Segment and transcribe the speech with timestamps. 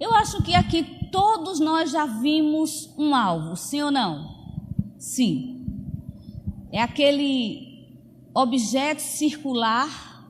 [0.00, 4.36] Eu acho que aqui todos nós já vimos um alvo, sim ou não?
[4.96, 5.66] Sim.
[6.70, 7.88] É aquele
[8.34, 10.24] objeto circular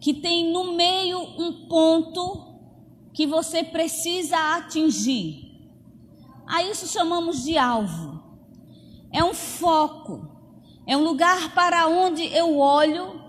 [0.00, 2.54] que tem no meio um ponto
[3.12, 5.44] que você precisa atingir.
[6.46, 8.22] A isso chamamos de alvo.
[9.12, 10.28] É um foco,
[10.86, 13.20] é um lugar para onde eu olho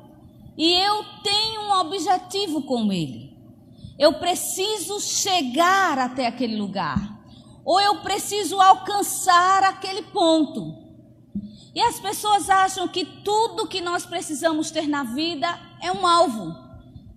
[0.57, 3.25] e eu tenho um objetivo com ele.
[3.98, 7.24] Eu preciso chegar até aquele lugar.
[7.64, 10.86] Ou eu preciso alcançar aquele ponto.
[11.74, 15.47] E as pessoas acham que tudo que nós precisamos ter na vida
[15.82, 16.55] é um alvo.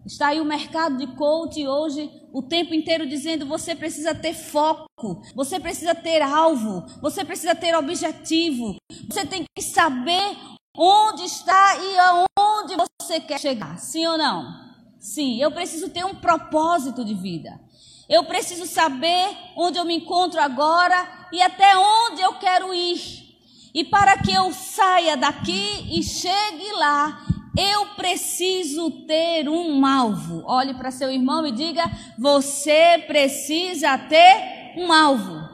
[0.05, 5.23] Está aí o mercado de coach hoje o tempo inteiro dizendo você precisa ter foco,
[5.35, 8.77] você precisa ter alvo, você precisa ter objetivo,
[9.09, 10.37] você tem que saber
[10.77, 13.79] onde está e aonde você quer chegar.
[13.79, 14.68] Sim ou não?
[14.99, 17.61] Sim, eu preciso ter um propósito de vida.
[18.09, 23.29] Eu preciso saber onde eu me encontro agora e até onde eu quero ir.
[23.75, 27.23] E para que eu saia daqui e chegue lá,
[27.57, 30.43] eu preciso ter um alvo.
[30.47, 31.85] Olhe para seu irmão e diga:
[32.19, 35.47] você precisa ter um alvo.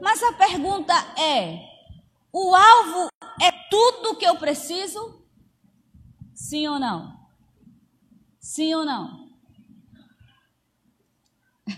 [0.00, 1.60] Mas a pergunta é:
[2.32, 3.08] o alvo
[3.40, 5.22] é tudo que eu preciso?
[6.34, 7.21] Sim ou não?
[8.52, 9.30] Sim ou não?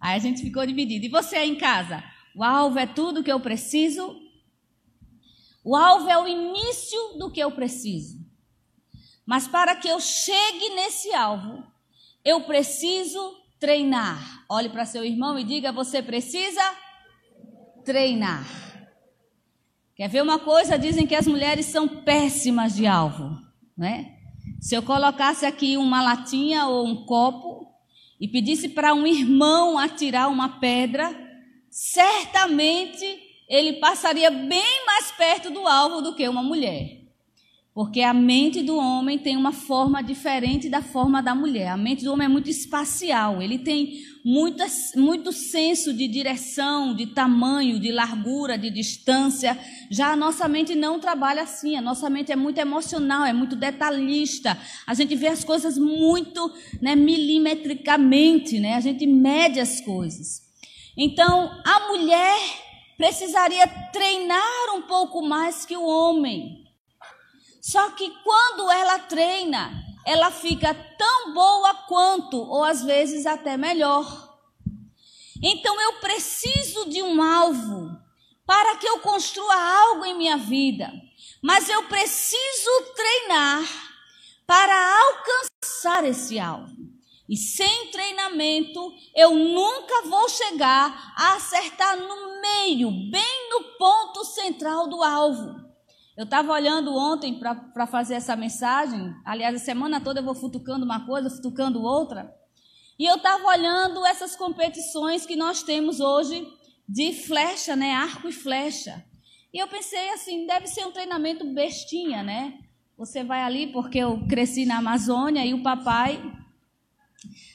[0.00, 1.04] Aí a gente ficou dividido.
[1.04, 2.02] E você aí em casa?
[2.34, 4.18] O alvo é tudo que eu preciso?
[5.62, 8.18] O alvo é o início do que eu preciso.
[9.26, 11.62] Mas para que eu chegue nesse alvo,
[12.24, 14.46] eu preciso treinar.
[14.48, 16.62] Olhe para seu irmão e diga: você precisa
[17.84, 18.46] treinar.
[19.94, 20.78] Quer ver uma coisa?
[20.78, 23.38] Dizem que as mulheres são péssimas de alvo,
[23.76, 24.19] né?
[24.60, 27.66] Se eu colocasse aqui uma latinha ou um copo
[28.20, 31.16] e pedisse para um irmão atirar uma pedra,
[31.70, 36.99] certamente ele passaria bem mais perto do alvo do que uma mulher.
[37.72, 41.68] Porque a mente do homem tem uma forma diferente da forma da mulher.
[41.68, 47.78] A mente do homem é muito espacial, ele tem muito senso de direção, de tamanho,
[47.78, 49.56] de largura, de distância.
[49.88, 51.76] Já a nossa mente não trabalha assim.
[51.76, 54.58] A nossa mente é muito emocional, é muito detalhista.
[54.84, 56.52] A gente vê as coisas muito
[56.82, 58.74] né, milimetricamente, né?
[58.74, 60.42] a gente mede as coisas.
[60.96, 62.38] Então, a mulher
[62.96, 66.59] precisaria treinar um pouco mais que o homem.
[67.60, 74.38] Só que quando ela treina, ela fica tão boa quanto, ou às vezes até melhor.
[75.42, 77.90] Então eu preciso de um alvo
[78.46, 80.90] para que eu construa algo em minha vida.
[81.42, 83.62] Mas eu preciso treinar
[84.46, 86.74] para alcançar esse alvo.
[87.28, 94.88] E sem treinamento, eu nunca vou chegar a acertar no meio, bem no ponto central
[94.88, 95.69] do alvo.
[96.20, 100.84] Eu estava olhando ontem para fazer essa mensagem, aliás, a semana toda eu vou futucando
[100.84, 102.30] uma coisa, futucando outra,
[102.98, 106.46] e eu estava olhando essas competições que nós temos hoje
[106.86, 109.02] de flecha, né, arco e flecha.
[109.50, 112.58] E eu pensei assim, deve ser um treinamento bestinha, né?
[112.98, 116.22] Você vai ali porque eu cresci na Amazônia e o papai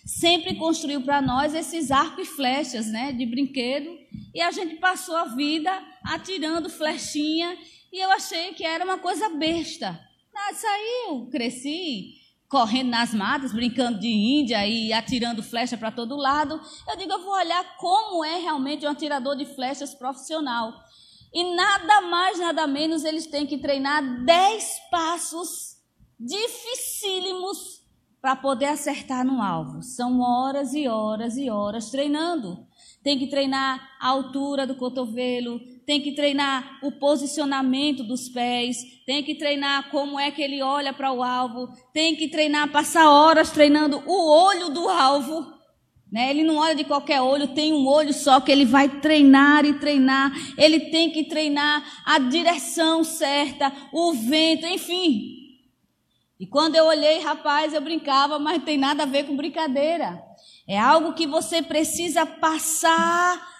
[0.03, 3.95] sempre construiu para nós esses arcos e flechas, né, de brinquedo,
[4.33, 5.71] e a gente passou a vida
[6.03, 7.55] atirando flechinha
[7.95, 9.97] e eu achei que era uma coisa besta.
[10.35, 12.16] Ah, saiu, cresci,
[12.50, 16.59] correndo nas matas, brincando de índia e atirando flecha para todo lado.
[16.89, 20.73] Eu digo, eu vou olhar como é realmente um atirador de flechas profissional.
[21.33, 25.77] E nada mais, nada menos, eles têm que treinar dez passos
[26.19, 27.81] dificílimos
[28.22, 29.81] para poder acertar no alvo.
[29.81, 32.67] São horas e horas e horas treinando.
[33.01, 39.23] Tem que treinar a altura do cotovelo, tem que treinar o posicionamento dos pés, tem
[39.23, 43.51] que treinar como é que ele olha para o alvo, tem que treinar, passar horas
[43.51, 45.53] treinando o olho do alvo.
[46.12, 46.29] Né?
[46.29, 49.74] Ele não olha de qualquer olho, tem um olho só que ele vai treinar e
[49.74, 50.31] treinar.
[50.57, 55.36] Ele tem que treinar a direção certa, o vento, enfim.
[56.39, 60.21] E quando eu olhei, rapaz, eu brincava, mas não tem nada a ver com brincadeira.
[60.68, 63.55] É algo que você precisa passar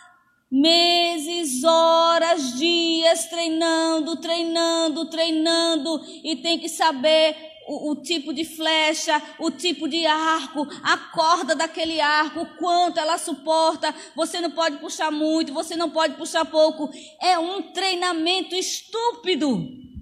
[0.56, 7.36] meses, horas, dias treinando, treinando, treinando e tem que saber
[7.68, 13.18] o, o, tipo de flecha, o tipo de arco, a corda daquele arco, quanto ela
[13.18, 13.94] suporta.
[14.16, 16.90] Você não pode puxar muito, você não pode puxar pouco.
[17.22, 19.58] É um treinamento estúpido,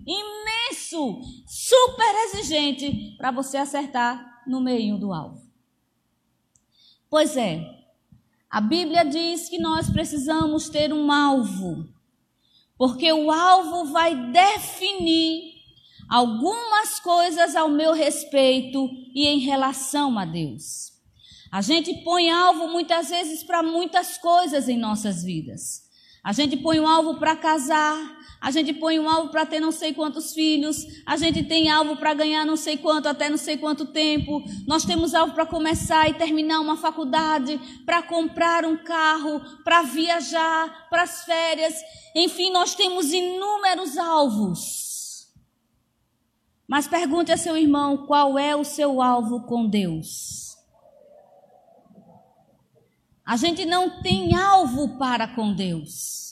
[0.05, 5.41] imenso, super exigente para você acertar no meio do alvo.
[7.09, 7.72] Pois é,
[8.53, 11.89] A Bíblia diz que nós precisamos ter um alvo,
[12.77, 15.53] porque o alvo vai definir
[16.07, 20.91] algumas coisas ao meu respeito e em relação a Deus.
[21.51, 25.82] A gente põe alvo muitas vezes para muitas coisas em nossas vidas.
[26.23, 27.97] A gente põe um alvo para casar,
[28.39, 31.97] a gente põe um alvo para ter não sei quantos filhos, a gente tem alvo
[31.97, 34.41] para ganhar não sei quanto, até não sei quanto tempo.
[34.65, 40.87] Nós temos alvo para começar e terminar uma faculdade, para comprar um carro, para viajar,
[40.89, 41.73] para as férias.
[42.15, 45.27] Enfim, nós temos inúmeros alvos.
[46.65, 50.42] Mas pergunte a seu irmão qual é o seu alvo com Deus.
[53.25, 56.23] A gente não tem alvo para com Deus.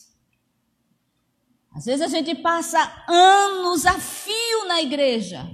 [1.73, 5.49] Às vezes a gente passa anos a fio na igreja,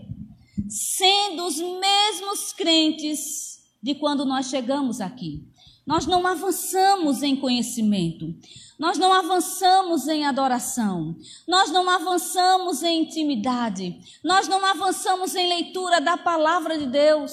[0.67, 5.47] sendo os mesmos crentes de quando nós chegamos aqui.
[5.85, 8.35] Nós não avançamos em conhecimento,
[8.77, 11.15] nós não avançamos em adoração,
[11.47, 17.31] nós não avançamos em intimidade, nós não avançamos em leitura da palavra de Deus,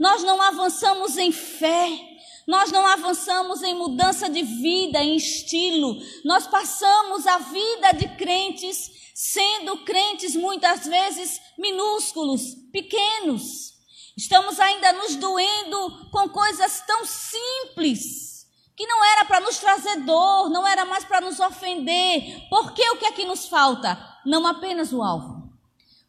[0.00, 2.11] nós não avançamos em fé.
[2.46, 5.96] Nós não avançamos em mudança de vida, em estilo.
[6.24, 12.42] Nós passamos a vida de crentes sendo crentes muitas vezes minúsculos,
[12.72, 13.72] pequenos.
[14.16, 18.46] Estamos ainda nos doendo com coisas tão simples
[18.76, 22.48] que não era para nos trazer dor, não era mais para nos ofender.
[22.48, 23.98] Porque o que é que nos falta?
[24.26, 25.50] Não apenas o alvo.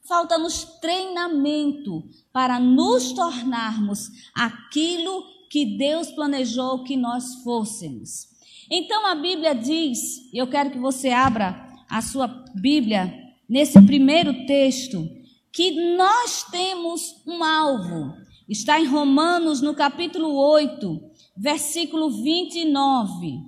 [0.07, 5.32] Falta-nos treinamento para nos tornarmos aquilo que
[5.77, 8.27] Deus planejou que nós fôssemos.
[8.69, 9.99] Então a Bíblia diz,
[10.33, 13.13] eu quero que você abra a sua Bíblia
[13.47, 15.07] nesse primeiro texto,
[15.51, 18.17] que nós temos um alvo.
[18.49, 20.99] Está em Romanos, no capítulo 8,
[21.37, 23.43] versículo 29.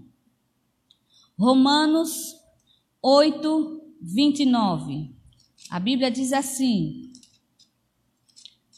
[1.38, 2.36] Romanos
[3.02, 5.12] 8, 29.
[5.69, 7.12] A Bíblia diz assim.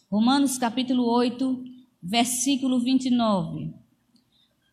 [0.10, 1.67] Romanos capítulo 8,
[2.02, 3.74] versículo 29.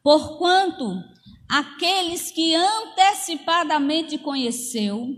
[0.02, 1.02] Porquanto
[1.48, 5.08] aqueles que antecipadamente conheceu,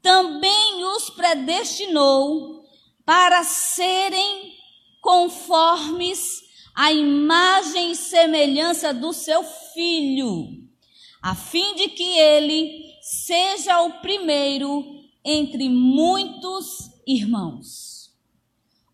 [0.00, 2.64] também os predestinou
[3.04, 4.52] para serem
[5.00, 6.42] conformes
[6.74, 10.68] à imagem e semelhança do seu filho,
[11.20, 18.10] a fim de que ele seja o primeiro entre muitos irmãos.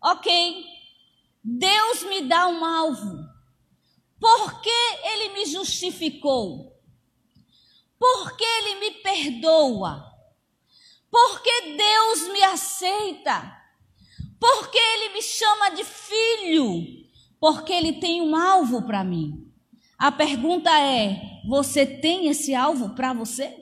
[0.01, 0.63] Ok,
[1.43, 3.17] Deus me dá um alvo.
[4.19, 4.69] Porque
[5.03, 6.77] Ele me justificou?
[7.97, 10.05] Porque Ele me perdoa?
[11.09, 13.57] Porque Deus me aceita?
[14.39, 16.83] Porque Ele me chama de filho?
[17.39, 19.49] Porque Ele tem um alvo para mim.
[19.97, 23.53] A pergunta é: você tem esse alvo para você?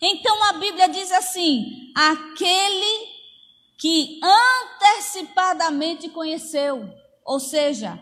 [0.00, 3.15] Então a Bíblia diz assim: aquele
[3.78, 6.88] que antecipadamente conheceu.
[7.24, 7.98] Ou seja,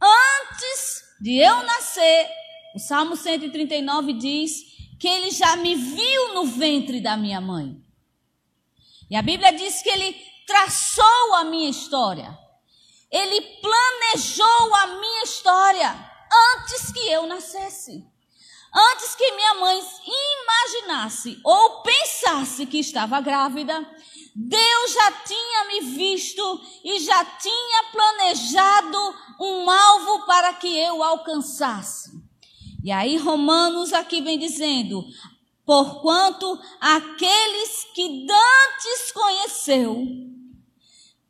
[0.00, 2.28] antes de eu nascer,
[2.74, 7.76] o Salmo 139 diz que ele já me viu no ventre da minha mãe.
[9.10, 10.16] E a Bíblia diz que ele
[10.46, 12.36] traçou a minha história.
[13.10, 16.10] Ele planejou a minha história
[16.56, 18.04] antes que eu nascesse.
[18.74, 23.88] Antes que minha mãe imaginasse ou pensasse que estava grávida,
[24.34, 32.10] Deus já tinha me visto e já tinha planejado um alvo para que eu alcançasse.
[32.82, 35.04] E aí Romanos aqui vem dizendo:
[35.64, 40.04] porquanto aqueles que dantes conheceu,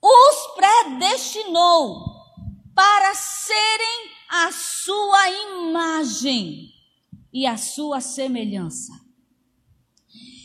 [0.00, 2.06] os predestinou
[2.74, 6.73] para serem a sua imagem
[7.34, 8.92] e a sua semelhança.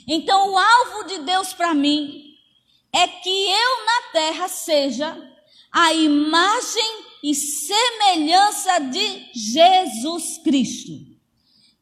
[0.07, 2.33] Então, o alvo de Deus para mim
[2.91, 5.15] é que eu na terra seja
[5.71, 10.93] a imagem e semelhança de Jesus Cristo.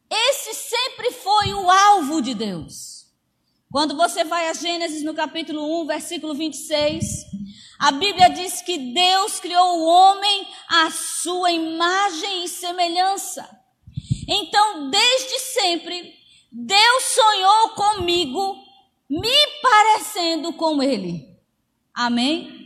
[0.09, 3.05] Esse sempre foi o alvo de Deus.
[3.71, 7.05] Quando você vai a Gênesis no capítulo 1, versículo 26,
[7.79, 13.56] a Bíblia diz que Deus criou o homem à sua imagem e semelhança.
[14.27, 16.13] Então, desde sempre,
[16.51, 18.57] Deus sonhou comigo
[19.09, 21.27] me parecendo com ele.
[21.93, 22.57] Amém?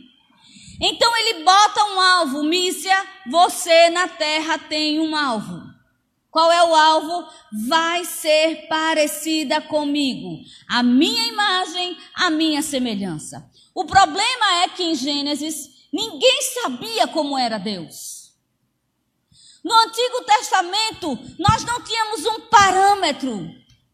[0.80, 5.62] Então ele bota um alvo, Mícia, você na terra tem um alvo.
[6.28, 7.28] Qual é o alvo?
[7.68, 10.42] Vai ser parecida comigo.
[10.68, 13.48] A minha imagem, a minha semelhança.
[13.74, 18.11] O problema é que em Gênesis ninguém sabia como era Deus.
[19.64, 23.48] No Antigo Testamento, nós não tínhamos um parâmetro.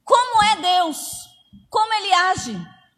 [0.05, 0.99] Como é Deus?
[1.69, 2.57] Como ele age?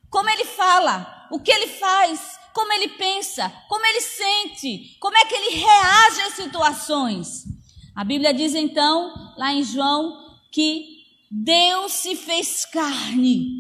[0.09, 1.29] Como ele fala?
[1.31, 2.39] O que ele faz?
[2.53, 3.53] Como ele pensa?
[3.69, 4.97] Como ele sente?
[5.01, 7.45] Como é que ele reage às situações?
[7.95, 11.01] A Bíblia diz então, lá em João, que
[11.31, 13.60] Deus se fez carne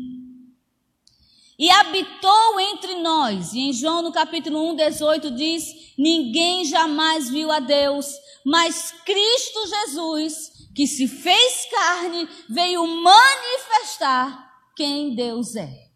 [1.60, 3.52] e habitou entre nós.
[3.52, 8.06] E em João, no capítulo 1, 18, diz: Ninguém jamais viu a Deus,
[8.42, 15.90] mas Cristo Jesus, que se fez carne, veio manifestar quem Deus é.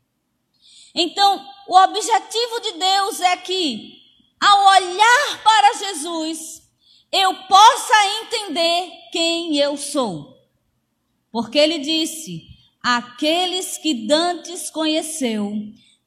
[0.95, 4.03] Então, o objetivo de Deus é que,
[4.39, 6.63] ao olhar para Jesus,
[7.11, 10.37] eu possa entender quem eu sou.
[11.33, 12.54] Porque ele disse:
[12.85, 15.55] aqueles que dantes conheceu,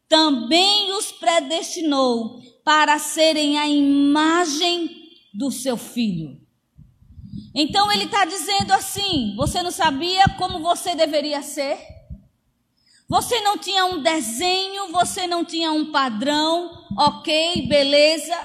[0.07, 4.95] também os predestinou para serem a imagem
[5.33, 6.39] do seu filho.
[7.55, 11.79] Então ele está dizendo assim: você não sabia como você deveria ser?
[13.09, 18.37] Você não tinha um desenho, você não tinha um padrão, ok, beleza.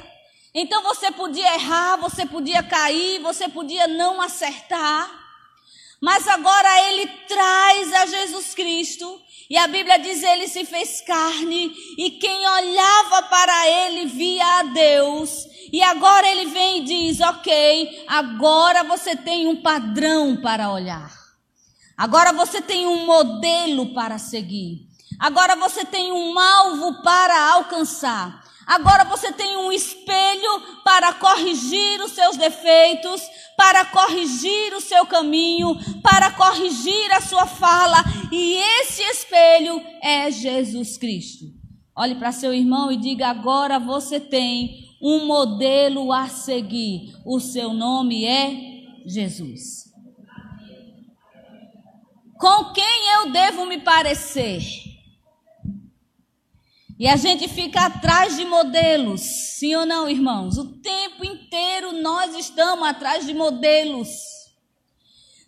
[0.54, 5.21] Então você podia errar, você podia cair, você podia não acertar.
[6.02, 11.73] Mas agora ele traz a Jesus Cristo, e a Bíblia diz: ele se fez carne,
[11.97, 15.47] e quem olhava para ele via a Deus.
[15.73, 21.09] E agora ele vem e diz: ok, agora você tem um padrão para olhar.
[21.97, 24.88] Agora você tem um modelo para seguir.
[25.21, 28.41] Agora você tem um alvo para alcançar.
[28.66, 33.21] Agora você tem um espelho para corrigir os seus defeitos,
[33.57, 37.99] para corrigir o seu caminho, para corrigir a sua fala,
[38.31, 41.47] e esse espelho é Jesus Cristo.
[41.95, 47.12] Olhe para seu irmão e diga: agora você tem um modelo a seguir.
[47.26, 49.90] O seu nome é Jesus.
[52.38, 54.62] Com quem eu devo me parecer?
[56.99, 60.58] E a gente fica atrás de modelos, sim ou não, irmãos?
[60.58, 64.08] O tempo inteiro nós estamos atrás de modelos.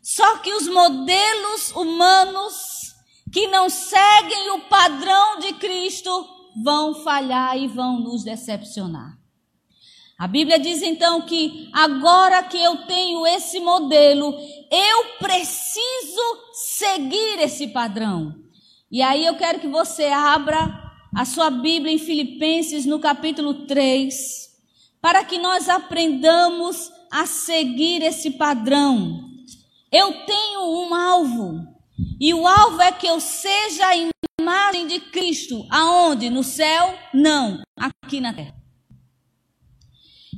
[0.02, 2.94] Só que os modelos humanos
[3.32, 6.28] que não seguem o padrão de Cristo
[6.62, 9.18] vão falhar e vão nos decepcionar.
[10.16, 14.32] A Bíblia diz então que agora que eu tenho esse modelo,
[14.70, 18.34] eu preciso seguir esse padrão.
[18.90, 20.83] E aí eu quero que você abra
[21.14, 24.14] a sua Bíblia em Filipenses no capítulo 3,
[25.00, 29.30] para que nós aprendamos a seguir esse padrão.
[29.92, 31.66] Eu tenho um alvo,
[32.20, 33.94] e o alvo é que eu seja a
[34.40, 35.64] imagem de Cristo.
[35.70, 36.30] Aonde?
[36.30, 36.98] No céu?
[37.12, 38.54] Não, aqui na terra.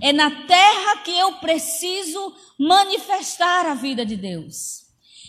[0.03, 4.85] É na terra que eu preciso manifestar a vida de Deus.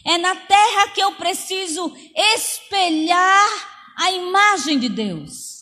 [0.05, 1.93] É na terra que eu preciso
[2.35, 5.57] espelhar a imagem de Deus.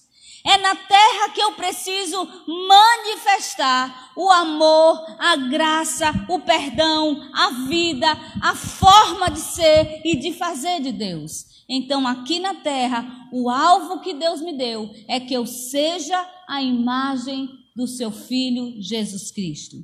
[0.46, 8.08] É na terra que eu preciso manifestar o amor, a graça, o perdão, a vida,
[8.44, 11.64] a forma de ser e de fazer de Deus.
[11.68, 16.62] Então, aqui na terra, o alvo que Deus me deu é que eu seja a
[16.62, 19.78] imagem do seu filho Jesus Cristo.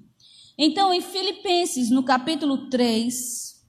[0.56, 3.61] Então, em Filipenses, no capítulo 3,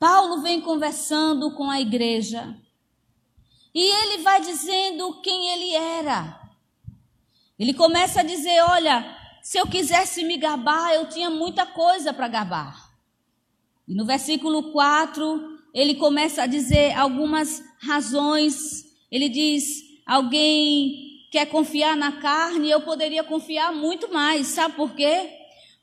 [0.00, 2.56] Paulo vem conversando com a igreja
[3.74, 6.40] e ele vai dizendo quem ele era.
[7.58, 12.28] Ele começa a dizer: Olha, se eu quisesse me gabar, eu tinha muita coisa para
[12.28, 12.90] gabar.
[13.86, 18.86] E no versículo 4, ele começa a dizer algumas razões.
[19.10, 24.46] Ele diz: Alguém quer confiar na carne, eu poderia confiar muito mais.
[24.46, 25.30] Sabe por quê?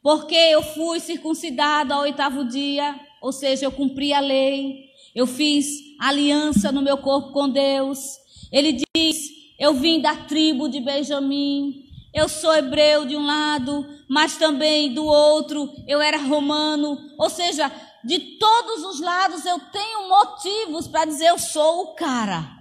[0.01, 5.67] Porque eu fui circuncidado ao oitavo dia ou seja, eu cumpri a lei, eu fiz
[5.99, 8.17] aliança no meu corpo com Deus.
[8.51, 14.37] Ele diz: Eu vim da tribo de Benjamim, eu sou hebreu de um lado, mas
[14.37, 16.97] também do outro, eu era romano.
[17.17, 17.71] Ou seja,
[18.03, 22.56] de todos os lados eu tenho motivos para dizer: Eu sou o cara.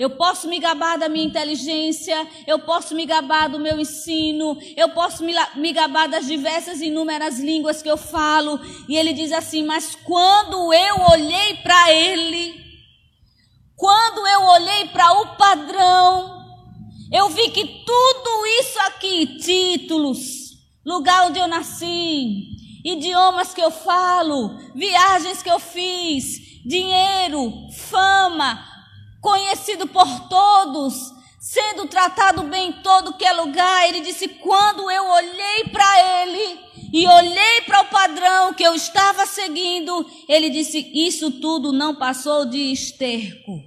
[0.00, 4.88] Eu posso me gabar da minha inteligência, eu posso me gabar do meu ensino, eu
[4.88, 8.58] posso me, me gabar das diversas e inúmeras línguas que eu falo.
[8.88, 12.54] E ele diz assim: Mas quando eu olhei para ele,
[13.76, 16.46] quando eu olhei para o padrão,
[17.12, 20.18] eu vi que tudo isso aqui títulos,
[20.82, 27.52] lugar onde eu nasci, idiomas que eu falo, viagens que eu fiz, dinheiro,
[27.90, 28.69] fama,
[29.20, 30.94] conhecido por todos,
[31.38, 33.88] sendo tratado bem em todo que é lugar.
[33.88, 36.60] Ele disse: quando eu olhei para ele
[36.92, 42.46] e olhei para o padrão que eu estava seguindo, ele disse: isso tudo não passou
[42.46, 43.62] de esterco.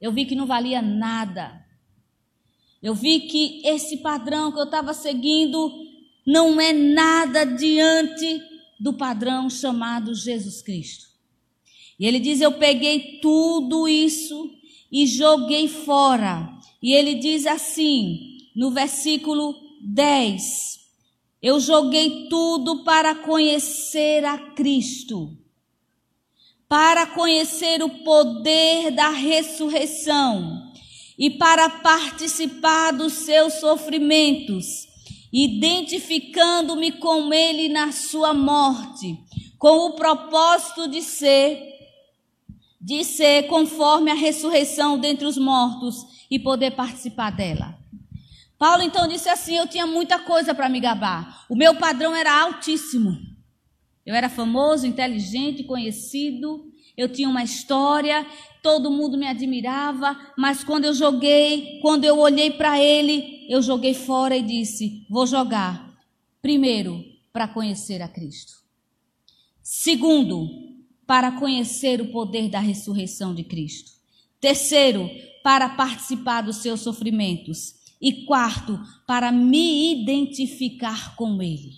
[0.00, 1.60] Eu vi que não valia nada.
[2.82, 5.70] Eu vi que esse padrão que eu estava seguindo
[6.26, 8.40] não é nada diante
[8.78, 11.09] do padrão chamado Jesus Cristo.
[12.00, 14.50] E ele diz: Eu peguei tudo isso
[14.90, 16.48] e joguei fora.
[16.82, 20.80] E ele diz assim, no versículo 10:
[21.42, 25.36] Eu joguei tudo para conhecer a Cristo,
[26.66, 30.72] para conhecer o poder da ressurreição
[31.18, 34.88] e para participar dos seus sofrimentos,
[35.30, 39.18] identificando-me com ele na sua morte,
[39.58, 41.70] com o propósito de ser
[42.80, 47.78] de ser conforme a ressurreição dentre os mortos e poder participar dela.
[48.58, 51.46] Paulo então disse assim: Eu tinha muita coisa para me gabar.
[51.48, 53.16] O meu padrão era altíssimo.
[54.04, 56.70] Eu era famoso, inteligente, conhecido.
[56.96, 58.26] Eu tinha uma história.
[58.62, 60.18] Todo mundo me admirava.
[60.36, 65.26] Mas quando eu joguei, quando eu olhei para ele, eu joguei fora e disse: Vou
[65.26, 65.90] jogar.
[66.42, 68.52] Primeiro, para conhecer a Cristo.
[69.62, 70.69] Segundo,
[71.10, 73.90] para conhecer o poder da ressurreição de Cristo.
[74.40, 75.10] Terceiro,
[75.42, 77.74] para participar dos seus sofrimentos.
[78.00, 81.72] E quarto, para me identificar com Ele.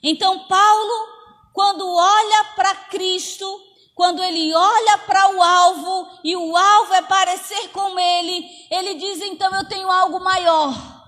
[0.00, 1.08] Então, Paulo,
[1.52, 3.44] quando olha para Cristo,
[3.92, 9.20] quando ele olha para o alvo e o alvo é parecer com Ele, ele diz:
[9.20, 10.99] então eu tenho algo maior.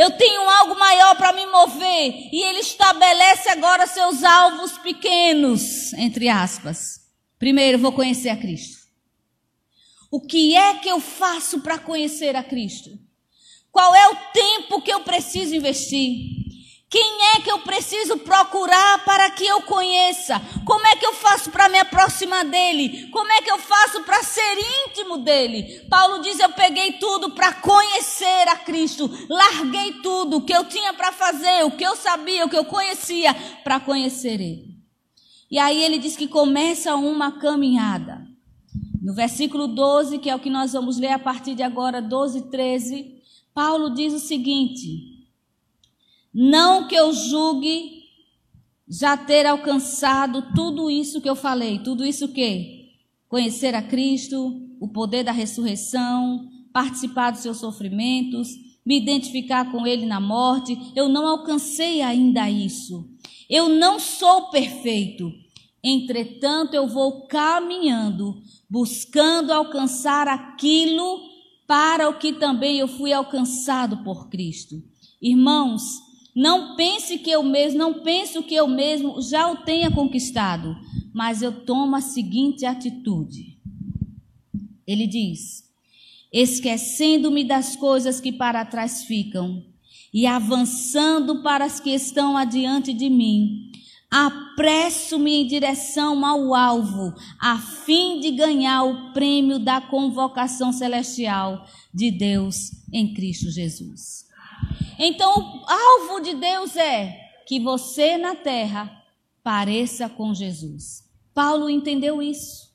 [0.00, 2.30] Eu tenho algo maior para me mover.
[2.32, 7.02] E ele estabelece agora seus alvos pequenos, entre aspas.
[7.38, 8.78] Primeiro, vou conhecer a Cristo.
[10.10, 12.98] O que é que eu faço para conhecer a Cristo?
[13.70, 16.39] Qual é o tempo que eu preciso investir?
[16.90, 20.42] Quem é que eu preciso procurar para que eu conheça?
[20.64, 23.06] Como é que eu faço para me aproximar dele?
[23.12, 25.86] Como é que eu faço para ser íntimo dele?
[25.88, 30.92] Paulo diz: Eu peguei tudo para conhecer a Cristo, larguei tudo o que eu tinha
[30.92, 34.76] para fazer, o que eu sabia, o que eu conhecia, para conhecer ele.
[35.48, 38.26] E aí ele diz que começa uma caminhada.
[39.00, 42.38] No versículo 12, que é o que nós vamos ler a partir de agora, 12
[42.38, 43.22] e 13,
[43.54, 45.09] Paulo diz o seguinte.
[46.32, 48.00] Não que eu julgue
[48.88, 52.90] já ter alcançado tudo isso que eu falei, tudo isso que
[53.28, 58.48] conhecer a Cristo, o poder da ressurreição, participar dos seus sofrimentos,
[58.84, 63.08] me identificar com ele na morte, eu não alcancei ainda isso.
[63.48, 65.32] Eu não sou perfeito.
[65.82, 71.20] Entretanto, eu vou caminhando, buscando alcançar aquilo
[71.66, 74.82] para o que também eu fui alcançado por Cristo.
[75.22, 80.76] Irmãos, não pense que eu mesmo, não penso que eu mesmo já o tenha conquistado,
[81.12, 83.58] mas eu tomo a seguinte atitude.
[84.86, 85.64] Ele diz:
[86.32, 89.64] esquecendo-me das coisas que para trás ficam
[90.12, 93.70] e avançando para as que estão adiante de mim,
[94.10, 101.64] apresso-me em direção ao alvo, a fim de ganhar o prêmio da convocação celestial
[101.94, 104.29] de Deus em Cristo Jesus.
[104.98, 109.02] Então, o alvo de Deus é que você na terra
[109.42, 111.04] pareça com Jesus.
[111.34, 112.70] Paulo entendeu isso.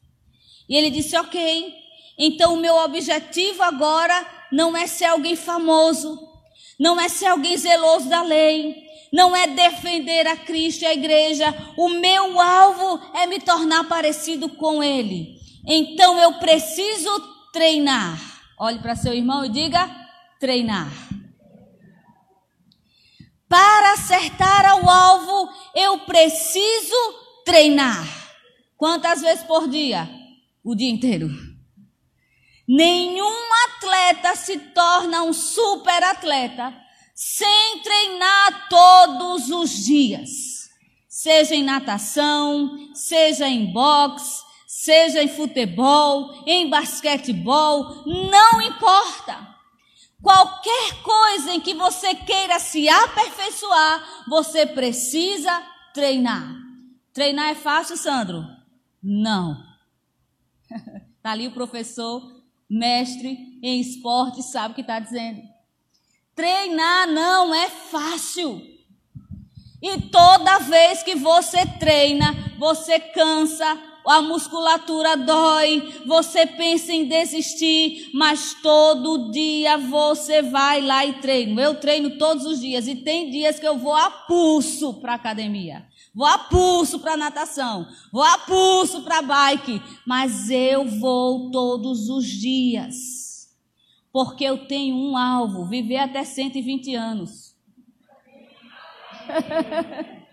[0.67, 1.73] E ele disse: Ok,
[2.17, 6.19] então o meu objetivo agora não é ser alguém famoso,
[6.79, 11.53] não é ser alguém zeloso da lei, não é defender a Cristo e a igreja.
[11.77, 15.39] O meu alvo é me tornar parecido com Ele.
[15.65, 17.09] Então eu preciso
[17.53, 18.19] treinar.
[18.57, 19.89] Olhe para seu irmão e diga:
[20.39, 21.04] treinar.
[23.47, 26.95] Para acertar ao alvo, eu preciso
[27.45, 28.05] treinar.
[28.75, 30.09] Quantas vezes por dia?
[30.63, 31.29] O dia inteiro.
[32.67, 36.73] Nenhum atleta se torna um super atleta
[37.13, 40.29] sem treinar todos os dias.
[41.07, 49.54] Seja em natação, seja em boxe, seja em futebol, em basquetebol, não importa.
[50.25, 55.51] Qualquer coisa em que você queira se aperfeiçoar, você precisa
[55.93, 56.51] treinar.
[57.13, 58.43] Treinar é fácil, Sandro?
[59.03, 59.63] Não.
[61.15, 65.43] Está ali o professor, mestre em esporte, sabe o que está dizendo.
[66.33, 68.59] Treinar não é fácil.
[69.79, 78.11] E toda vez que você treina, você cansa, a musculatura dói, você pensa em desistir,
[78.13, 81.61] mas todo dia você vai lá e treina.
[81.61, 85.87] Eu treino todos os dias e tem dias que eu vou a pulso para academia.
[86.13, 92.25] Vou a pulso para natação, vou a pulso para bike, mas eu vou todos os
[92.25, 93.53] dias.
[94.13, 97.53] Porque eu tenho um alvo, viver até 120 anos.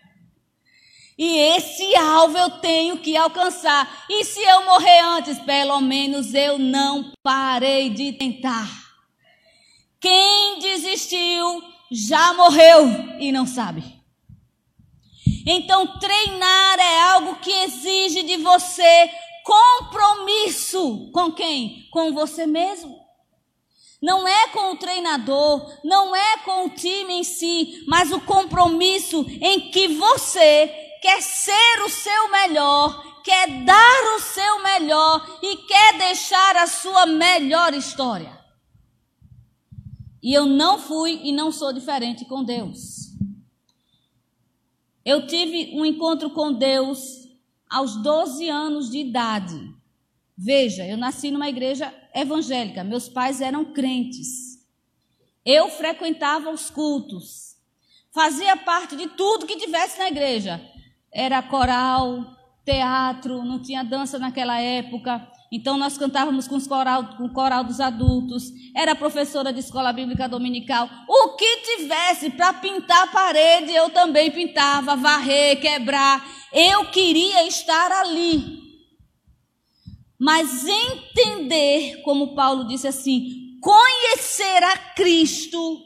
[1.19, 4.05] E esse alvo eu tenho que alcançar.
[4.09, 8.69] E se eu morrer antes, pelo menos eu não parei de tentar.
[10.01, 12.89] Quem desistiu já morreu
[13.21, 13.85] e não sabe.
[15.47, 19.11] Então, treinar é algo que exige de você
[19.45, 21.11] compromisso.
[21.13, 21.89] Com quem?
[21.91, 23.01] Com você mesmo.
[24.01, 29.25] Não é com o treinador, não é com o time em si, mas o compromisso
[29.41, 35.99] em que você quer ser o seu melhor, quer dar o seu melhor e quer
[35.99, 38.41] deixar a sua melhor história.
[40.23, 43.11] E eu não fui e não sou diferente com Deus.
[45.05, 47.01] Eu tive um encontro com Deus
[47.69, 49.75] aos 12 anos de idade.
[50.39, 54.65] Veja, eu nasci numa igreja evangélica, meus pais eram crentes.
[55.45, 57.57] Eu frequentava os cultos,
[58.13, 60.72] fazia parte de tudo que tivesse na igreja
[61.13, 62.25] era coral,
[62.65, 65.29] teatro, não tinha dança naquela época.
[65.51, 68.51] Então nós cantávamos com, coral, com o coral dos adultos.
[68.75, 70.89] Era professora de escola bíblica dominical.
[71.07, 76.25] O que tivesse para pintar a parede, eu também pintava, varrer, quebrar.
[76.53, 78.63] Eu queria estar ali.
[80.19, 85.83] Mas entender, como Paulo disse assim, conhecer a Cristo,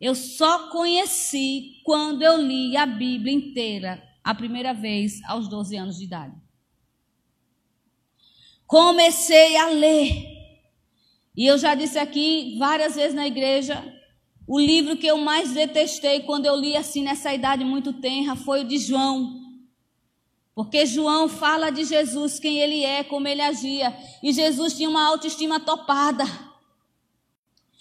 [0.00, 5.98] eu só conheci quando eu li a Bíblia inteira a primeira vez aos 12 anos
[5.98, 6.36] de idade.
[8.64, 10.24] Comecei a ler.
[11.36, 13.82] E eu já disse aqui várias vezes na igreja,
[14.46, 18.60] o livro que eu mais detestei quando eu li assim nessa idade muito tenra foi
[18.60, 19.40] o de João.
[20.54, 23.92] Porque João fala de Jesus, quem ele é, como ele agia.
[24.22, 26.24] E Jesus tinha uma autoestima topada.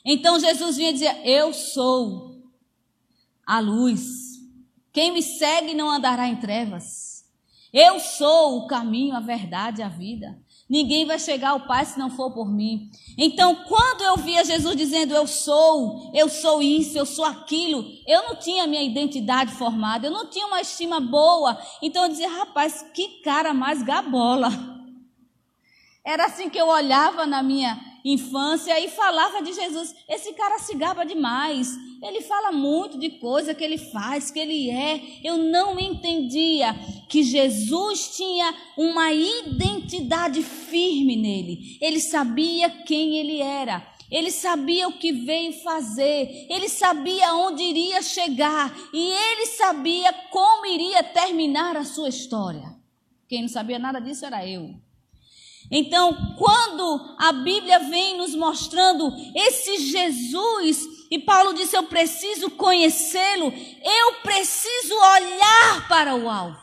[0.04, 2.42] Então Jesus vinha dizer: Eu sou
[3.46, 4.29] a luz.
[4.92, 7.24] Quem me segue não andará em trevas.
[7.72, 10.38] Eu sou o caminho, a verdade, a vida.
[10.68, 12.92] Ninguém vai chegar ao Pai se não for por mim.
[13.18, 18.24] Então, quando eu via Jesus dizendo eu sou, eu sou isso, eu sou aquilo, eu
[18.24, 21.60] não tinha minha identidade formada, eu não tinha uma estima boa.
[21.82, 24.50] Então eu dizia, rapaz, que cara mais gabola.
[26.04, 29.96] Era assim que eu olhava na minha infância e falava de Jesus.
[30.08, 31.76] Esse cara se gaba demais.
[32.02, 35.02] Ele fala muito de coisa que ele faz, que ele é.
[35.24, 36.74] Eu não entendia
[37.10, 41.78] que Jesus tinha uma identidade firme nele.
[41.82, 43.86] Ele sabia quem ele era.
[44.12, 50.66] Ele sabia o que veio fazer, ele sabia onde iria chegar e ele sabia como
[50.66, 52.76] iria terminar a sua história.
[53.28, 54.74] Quem não sabia nada disso era eu.
[55.72, 63.54] Então, quando a Bíblia vem nos mostrando esse Jesus, e Paulo disse: Eu preciso conhecê-lo,
[63.84, 66.60] eu preciso olhar para o alvo.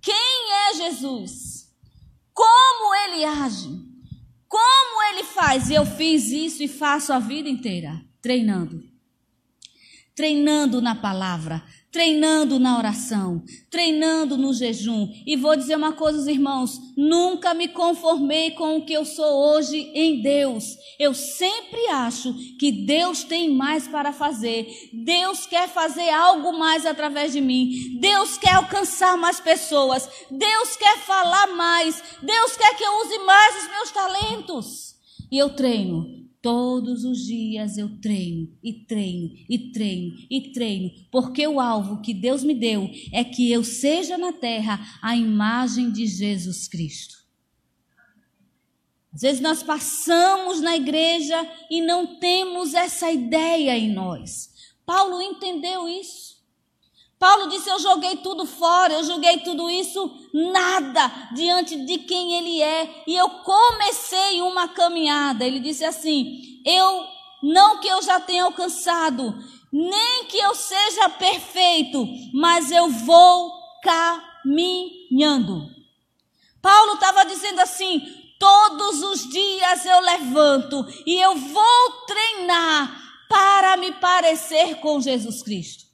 [0.00, 1.70] Quem é Jesus?
[2.32, 3.68] Como ele age?
[4.48, 5.70] Como ele faz?
[5.70, 8.82] Eu fiz isso e faço a vida inteira, treinando.
[10.14, 11.64] Treinando na palavra,
[11.94, 15.08] treinando na oração, treinando no jejum.
[15.24, 19.92] E vou dizer uma coisa, irmãos: nunca me conformei com o que eu sou hoje
[19.94, 20.76] em Deus.
[20.98, 24.66] Eu sempre acho que Deus tem mais para fazer.
[24.92, 27.70] Deus quer fazer algo mais através de mim.
[28.00, 30.08] Deus quer alcançar mais pessoas.
[30.28, 32.02] Deus quer falar mais.
[32.20, 34.94] Deus quer que eu use mais os meus talentos.
[35.30, 41.48] E eu treino Todos os dias eu treino e treino e treino e treino, porque
[41.48, 46.06] o alvo que Deus me deu é que eu seja na terra a imagem de
[46.06, 47.14] Jesus Cristo.
[49.10, 54.50] Às vezes nós passamos na igreja e não temos essa ideia em nós.
[54.84, 56.33] Paulo entendeu isso.
[57.24, 62.60] Paulo disse: Eu joguei tudo fora, eu joguei tudo isso, nada diante de quem ele
[62.60, 63.02] é.
[63.06, 65.42] E eu comecei uma caminhada.
[65.42, 67.02] Ele disse assim: Eu,
[67.42, 69.34] não que eu já tenha alcançado,
[69.72, 75.66] nem que eu seja perfeito, mas eu vou caminhando.
[76.60, 78.02] Paulo estava dizendo assim:
[78.38, 85.93] Todos os dias eu levanto e eu vou treinar para me parecer com Jesus Cristo.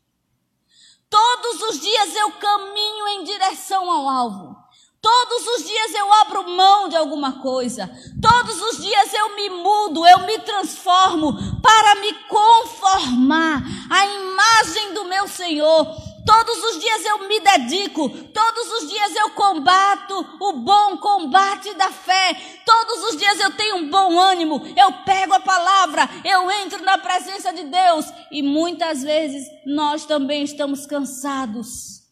[1.11, 4.57] Todos os dias eu caminho em direção ao alvo.
[5.03, 7.91] Todos os dias eu abro mão de alguma coisa.
[8.23, 15.07] Todos os dias eu me mudo, eu me transformo para me conformar à imagem do
[15.07, 15.87] meu Senhor.
[16.31, 21.91] Todos os dias eu me dedico, todos os dias eu combato o bom combate da
[21.91, 22.41] fé.
[22.65, 26.99] Todos os dias eu tenho um bom ânimo, eu pego a palavra, eu entro na
[26.99, 28.07] presença de Deus.
[28.31, 32.05] E muitas vezes nós também estamos cansados.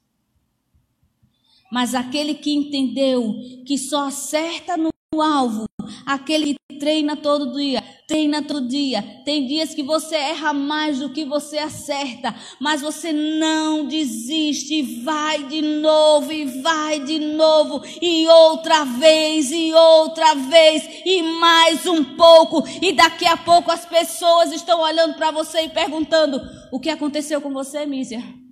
[1.71, 4.91] Mas aquele que entendeu que só acerta no
[5.23, 5.68] alvo,
[6.07, 9.03] aquele que treina todo dia, treina todo dia.
[9.25, 15.45] Tem dias que você erra mais do que você acerta, mas você não desiste, vai
[15.45, 22.05] de novo e vai de novo e outra vez e outra vez e mais um
[22.17, 26.41] pouco e daqui a pouco as pessoas estão olhando para você e perguntando:
[26.73, 28.48] "O que aconteceu com você, Mísia?"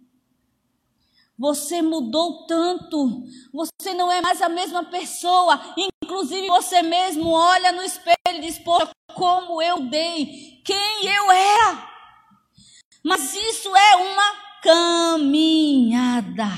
[1.38, 3.24] Você mudou tanto.
[3.52, 5.60] Você não é mais a mesma pessoa.
[6.02, 11.88] Inclusive você mesmo olha no espelho e diz: Poxa, como eu dei, quem eu era.
[13.04, 16.48] Mas isso é uma caminhada.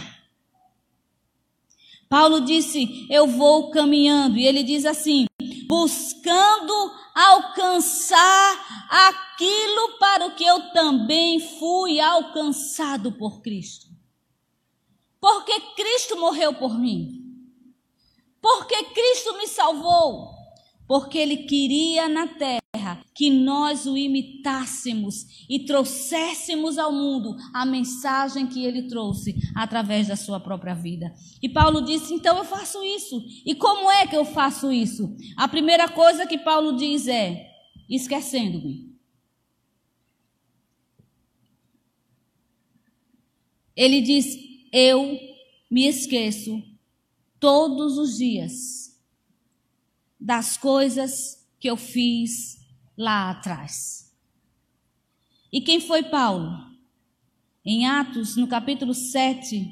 [2.09, 4.39] Paulo disse: Eu vou caminhando.
[4.39, 5.27] E ele diz assim:
[5.69, 13.88] buscando alcançar aquilo para o que eu também fui alcançado por Cristo.
[15.21, 17.19] Porque Cristo morreu por mim.
[18.41, 20.31] Porque Cristo me salvou.
[20.87, 28.47] Porque Ele queria na terra que nós o imitássemos e trouxéssemos ao mundo a mensagem
[28.47, 31.13] que Ele trouxe através da sua própria vida.
[31.43, 33.23] E Paulo disse: então eu faço isso.
[33.45, 35.15] E como é que eu faço isso?
[35.37, 37.51] A primeira coisa que Paulo diz é:
[37.91, 38.89] esquecendo-me.
[43.77, 45.19] Ele diz: eu
[45.71, 46.63] me esqueço
[47.39, 48.99] todos os dias
[50.19, 52.59] das coisas que eu fiz
[52.97, 54.13] lá atrás.
[55.53, 56.67] E quem foi Paulo?
[57.65, 59.67] Em Atos, no capítulo 7,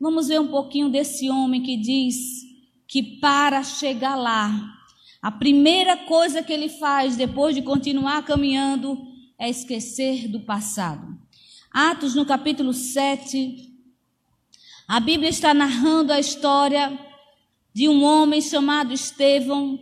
[0.00, 2.16] vamos ver um pouquinho desse homem que diz
[2.86, 4.78] que para chegar lá,
[5.20, 8.98] a primeira coisa que ele faz depois de continuar caminhando
[9.38, 11.18] é esquecer do passado.
[11.70, 13.77] Atos, no capítulo 7,
[14.88, 16.98] a Bíblia está narrando a história
[17.74, 19.78] de um homem chamado Estevão,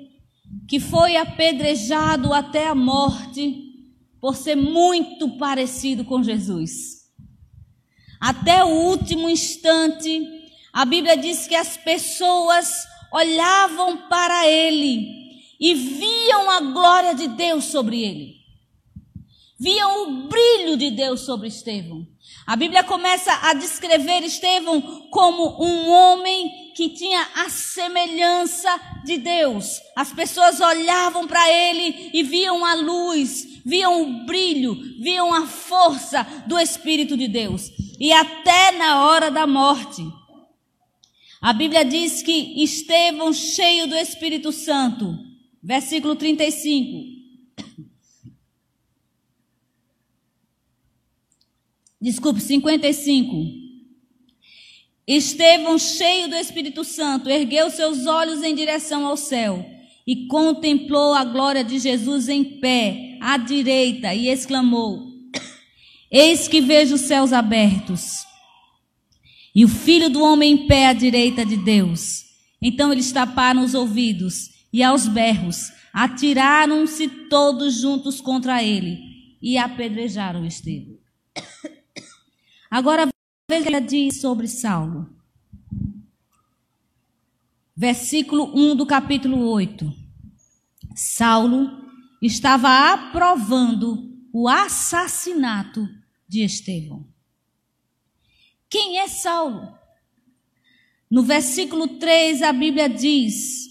[0.69, 3.62] que foi apedrejado até a morte
[4.21, 7.07] por ser muito parecido com Jesus.
[8.21, 10.29] Até o último instante,
[10.73, 12.69] a Bíblia diz que as pessoas
[13.12, 15.07] olhavam para ele
[15.61, 18.35] e viam a glória de Deus sobre ele.
[19.59, 22.07] Viam o brilho de Deus sobre Estevão.
[22.46, 24.80] A Bíblia começa a descrever Estevão
[25.11, 28.68] como um homem que tinha a semelhança
[29.04, 29.80] de Deus.
[29.96, 36.22] As pessoas olhavam para ele e viam a luz, viam o brilho, viam a força
[36.46, 37.68] do Espírito de Deus.
[37.98, 40.06] E até na hora da morte,
[41.42, 45.18] a Bíblia diz que Estevão, cheio do Espírito Santo,
[45.61, 47.15] versículo 35,
[52.00, 53.66] Desculpe, 55.
[55.06, 59.64] Estevão, cheio do Espírito Santo, ergueu seus olhos em direção ao céu
[60.06, 65.12] e contemplou a glória de Jesus em pé, à direita, e exclamou:
[66.11, 68.26] Eis que vejo os céus abertos
[69.54, 72.24] e o filho do homem em pé à direita de Deus.
[72.61, 78.98] Então eles taparam os ouvidos e aos berros atiraram-se todos juntos contra ele
[79.40, 80.98] e apedrejaram Estevão.
[82.76, 83.08] Agora
[83.48, 85.08] veja o que ela diz sobre Saulo.
[87.74, 89.90] Versículo 1 do capítulo 8.
[90.94, 91.70] Saulo
[92.20, 95.88] estava aprovando o assassinato
[96.28, 97.08] de Estevão.
[98.68, 99.72] Quem é Saulo?
[101.10, 103.70] No versículo 3 a Bíblia diz: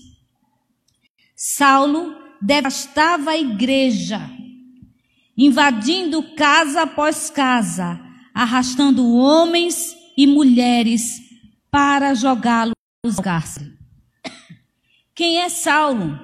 [1.35, 4.19] Saulo devastava a igreja,
[5.37, 8.03] invadindo casa após casa,
[8.36, 11.21] arrastando homens e mulheres
[11.71, 13.71] para jogá-los no cárcere.
[15.15, 16.19] Quem é Saulo?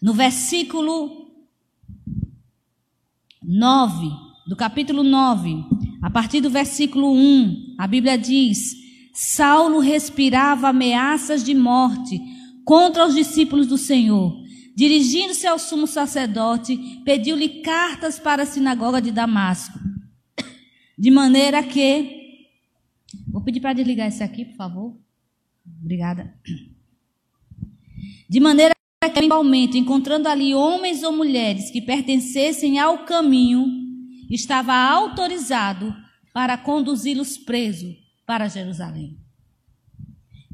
[0.00, 1.32] No versículo
[3.42, 4.08] 9,
[4.46, 5.64] do capítulo 9,
[6.00, 8.76] a partir do versículo 1, a Bíblia diz:
[9.12, 12.20] Saulo respirava ameaças de morte
[12.64, 14.32] contra os discípulos do Senhor.
[14.76, 19.93] Dirigindo-se ao sumo sacerdote, pediu-lhe cartas para a sinagoga de Damasco
[21.04, 22.48] de maneira que.
[23.28, 24.96] Vou pedir para desligar esse aqui, por favor.
[25.82, 26.34] Obrigada.
[28.26, 33.66] De maneira que, eventualmente, encontrando ali homens ou mulheres que pertencessem ao caminho,
[34.30, 35.94] estava autorizado
[36.32, 39.18] para conduzi-los presos para Jerusalém.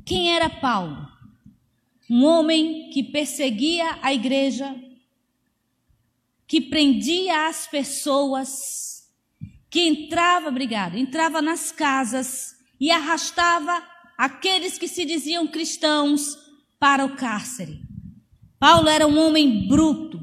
[0.05, 1.09] Quem era Paulo?
[2.11, 4.75] Um homem que perseguia a igreja,
[6.45, 8.90] que prendia as pessoas,
[9.71, 13.83] que entrava, obrigado, entrava nas casas e arrastava
[14.19, 16.37] aqueles que se diziam cristãos
[16.79, 17.81] para o cárcere.
[18.59, 20.21] Paulo era um homem bruto.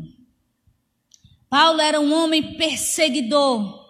[1.50, 3.88] Paulo era um homem perseguidor.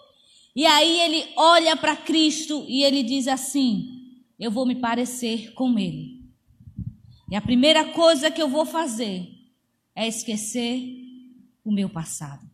[0.56, 5.78] E aí ele olha para Cristo e ele diz assim: Eu vou me parecer com
[5.78, 6.24] ele.
[7.30, 9.28] E a primeira coisa que eu vou fazer
[9.96, 10.82] é esquecer
[11.66, 12.48] o meu passado.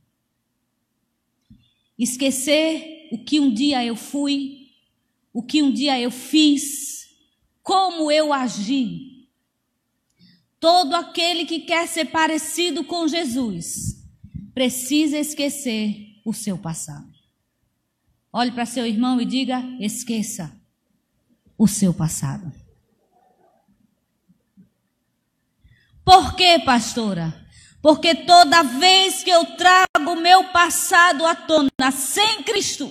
[1.98, 4.70] Esquecer o que um dia eu fui,
[5.32, 7.10] o que um dia eu fiz,
[7.62, 9.28] como eu agi.
[10.60, 14.02] Todo aquele que quer ser parecido com Jesus
[14.54, 17.12] precisa esquecer o seu passado.
[18.32, 20.56] Olhe para seu irmão e diga: esqueça
[21.58, 22.52] o seu passado.
[26.04, 27.43] Por quê, pastora?
[27.84, 32.90] Porque toda vez que eu trago meu passado à tona sem Cristo,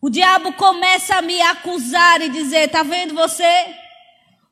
[0.00, 3.44] o diabo começa a me acusar e dizer: tá vendo você?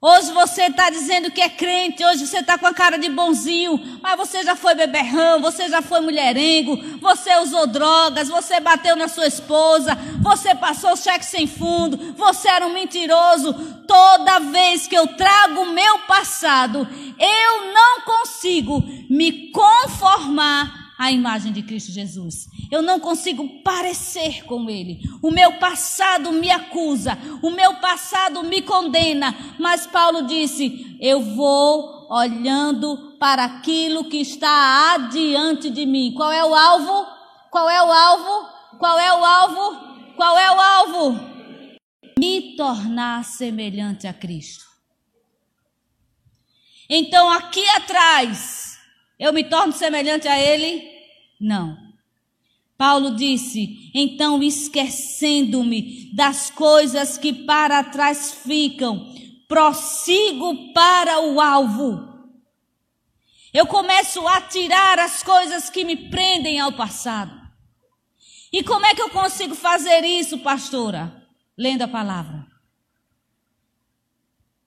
[0.05, 3.81] Hoje você está dizendo que é crente, hoje você está com a cara de bonzinho,
[4.03, 9.07] mas você já foi beberrão, você já foi mulherengo, você usou drogas, você bateu na
[9.07, 13.55] sua esposa, você passou cheque sem fundo, você era um mentiroso.
[13.87, 16.81] Toda vez que eu trago o meu passado,
[17.17, 24.71] eu não consigo me conformar à imagem de Cristo Jesus eu não consigo parecer com
[24.71, 25.03] Ele.
[25.23, 32.09] O meu passado me acusa, o meu passado me condena, mas Paulo disse: eu vou
[32.11, 36.15] olhando para aquilo que está adiante de mim.
[36.17, 37.07] Qual é o alvo?
[37.51, 38.49] Qual é o alvo?
[38.79, 40.15] Qual é o alvo?
[40.17, 41.21] Qual é o alvo?
[42.19, 44.65] Me tornar semelhante a Cristo.
[46.89, 48.62] Então aqui atrás,
[49.23, 50.83] eu me torno semelhante a Ele?
[51.41, 51.79] Não.
[52.77, 59.15] Paulo disse: então esquecendo-me das coisas que para trás ficam,
[59.47, 62.11] prossigo para o alvo.
[63.55, 67.41] Eu começo a tirar as coisas que me prendem ao passado.
[68.53, 71.25] E como é que eu consigo fazer isso, pastora?
[71.57, 72.45] Lendo a palavra.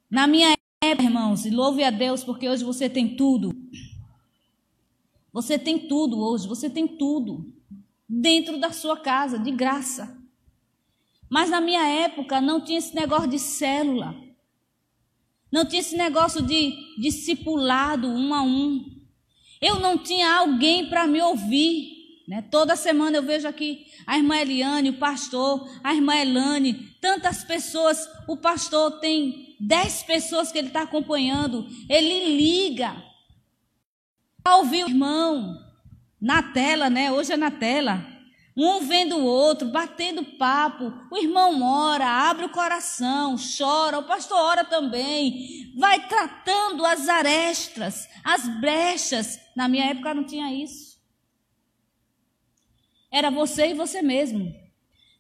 [0.10, 3.54] Na minha época, irmãos, e louve a Deus porque hoje você tem tudo.
[5.36, 7.54] Você tem tudo hoje, você tem tudo
[8.08, 10.18] dentro da sua casa, de graça.
[11.30, 14.16] Mas na minha época não tinha esse negócio de célula.
[15.52, 18.86] Não tinha esse negócio de discipulado um a um.
[19.60, 22.22] Eu não tinha alguém para me ouvir.
[22.30, 22.42] Né?
[22.44, 28.08] Toda semana eu vejo aqui a irmã Eliane, o pastor, a irmã Elane, tantas pessoas.
[28.26, 31.68] O pastor tem dez pessoas que ele está acompanhando.
[31.90, 33.04] Ele liga
[34.54, 35.60] ouvir o irmão
[36.22, 37.12] na tela, né?
[37.12, 38.06] Hoje é na tela.
[38.56, 40.94] Um vendo o outro, batendo papo.
[41.12, 44.00] O irmão ora, abre o coração, chora.
[44.00, 45.74] O pastor ora também.
[45.78, 49.40] Vai tratando as arestas, as brechas.
[49.56, 50.96] Na minha época não tinha isso.
[53.12, 54.54] Era você e você mesmo.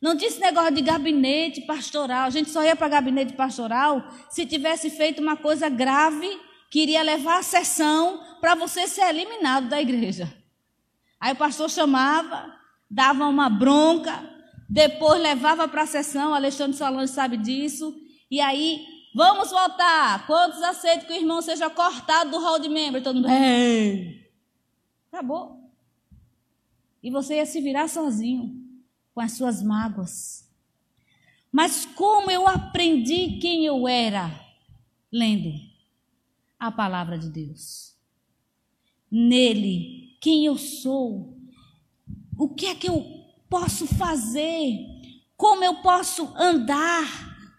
[0.02, 2.28] Não tinha esse negócio de gabinete pastoral.
[2.28, 6.40] A gente só ia para gabinete pastoral se tivesse feito uma coisa grave
[6.76, 10.36] que iria levar a sessão para você ser eliminado da igreja.
[11.18, 12.54] Aí o pastor chamava,
[12.92, 14.30] dava uma bronca,
[14.68, 17.96] depois levava para a sessão, Alexandre Solange sabe disso,
[18.30, 18.86] e aí,
[19.16, 20.28] vamos voltar.
[20.28, 23.02] Quantos aceitam que o irmão seja cortado do hall de membro?
[23.02, 24.30] Todo mundo, Ei!
[25.10, 25.72] Acabou.
[27.02, 28.54] E você ia se virar sozinho,
[29.14, 30.46] com as suas mágoas.
[31.50, 34.30] Mas como eu aprendi quem eu era?
[35.10, 35.74] Lendo
[36.67, 37.95] a palavra de Deus.
[39.11, 41.38] Nele quem eu sou,
[42.38, 43.05] o que é que eu
[43.49, 44.80] posso fazer,
[45.38, 47.05] como eu posso andar,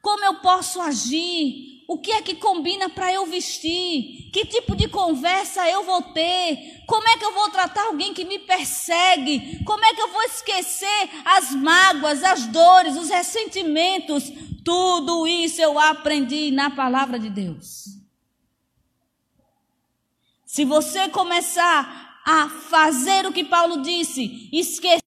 [0.03, 4.89] como eu posso agir, o que é que combina para eu vestir, que tipo de
[4.89, 9.85] conversa eu vou ter, como é que eu vou tratar alguém que me persegue, como
[9.85, 14.25] é que eu vou esquecer as mágoas, as dores, os ressentimentos,
[14.65, 17.96] tudo isso eu aprendi na palavra de Deus.
[20.57, 25.03] Se você começar a fazer o que Paulo disse, esquecer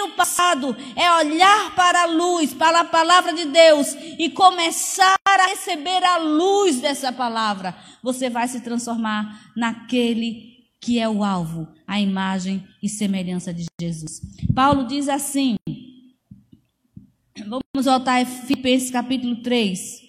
[0.00, 5.46] o passado, é olhar para a luz, para a palavra de Deus e começar a
[5.50, 12.00] receber a luz dessa palavra, você vai se transformar naquele que é o alvo, a
[12.00, 14.20] imagem e semelhança de Jesus.
[14.52, 15.54] Paulo diz assim,
[17.46, 20.01] vamos voltar a Filipenses capítulo 3.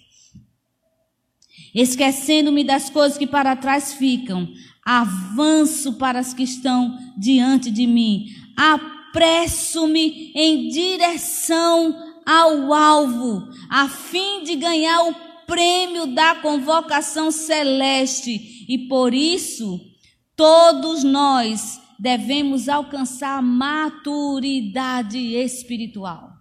[1.74, 4.48] Esquecendo-me das coisas que para trás ficam,
[4.84, 14.44] avanço para as que estão diante de mim, apresso-me em direção ao alvo, a fim
[14.44, 15.14] de ganhar o
[15.46, 19.80] prêmio da convocação celeste, e por isso
[20.36, 26.33] Todos nós devemos alcançar maturidade espiritual.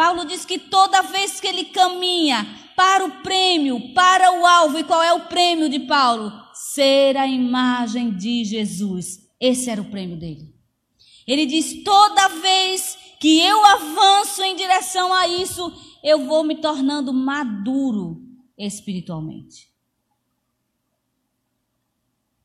[0.00, 4.84] Paulo diz que toda vez que ele caminha para o prêmio, para o alvo, e
[4.84, 6.32] qual é o prêmio de Paulo?
[6.54, 9.28] Ser a imagem de Jesus.
[9.38, 10.54] Esse era o prêmio dele.
[11.26, 15.70] Ele diz: toda vez que eu avanço em direção a isso,
[16.02, 18.26] eu vou me tornando maduro
[18.56, 19.70] espiritualmente.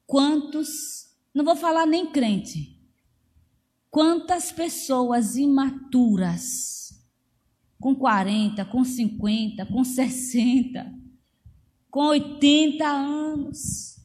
[0.05, 2.77] Quantos, não vou falar nem crente,
[3.89, 6.84] quantas pessoas imaturas,
[7.85, 10.91] com 40, com 50, com 60,
[11.91, 13.97] com 80 anos,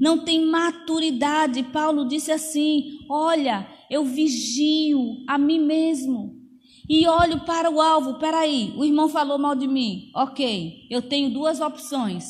[0.00, 1.64] não tem maturidade.
[1.64, 6.40] Paulo disse assim: Olha, eu vigio a mim mesmo
[6.88, 8.20] e olho para o alvo.
[8.20, 10.12] Peraí, o irmão falou mal de mim.
[10.14, 12.24] Ok, eu tenho duas opções: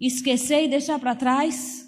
[0.00, 1.85] esquecer e deixar para trás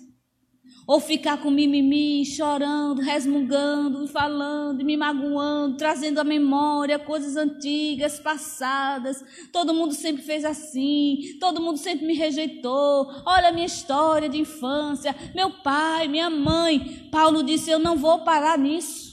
[0.89, 9.22] ou ficar com mimimi, chorando, resmungando, falando, me magoando, trazendo à memória coisas antigas, passadas.
[9.53, 13.07] Todo mundo sempre fez assim, todo mundo sempre me rejeitou.
[13.26, 17.07] Olha a minha história de infância, meu pai, minha mãe.
[17.12, 19.08] Paulo disse: Eu não vou parar nisso.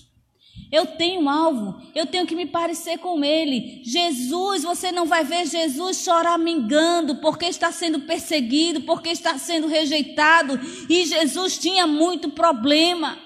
[0.75, 3.81] Eu tenho um alvo, eu tenho que me parecer com ele.
[3.81, 10.59] Jesus, você não vai ver Jesus choramingando porque está sendo perseguido, porque está sendo rejeitado.
[10.89, 13.17] E Jesus tinha muito problema.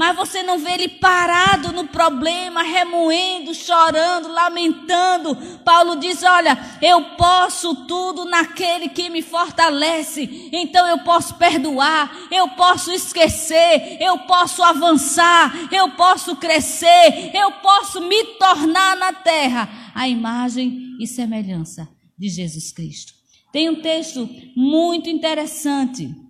[0.00, 5.36] Mas você não vê ele parado no problema, remoendo, chorando, lamentando.
[5.62, 10.48] Paulo diz: Olha, eu posso tudo naquele que me fortalece.
[10.54, 18.00] Então eu posso perdoar, eu posso esquecer, eu posso avançar, eu posso crescer, eu posso
[18.00, 21.86] me tornar na terra a imagem e semelhança
[22.18, 23.12] de Jesus Cristo.
[23.52, 24.26] Tem um texto
[24.56, 26.29] muito interessante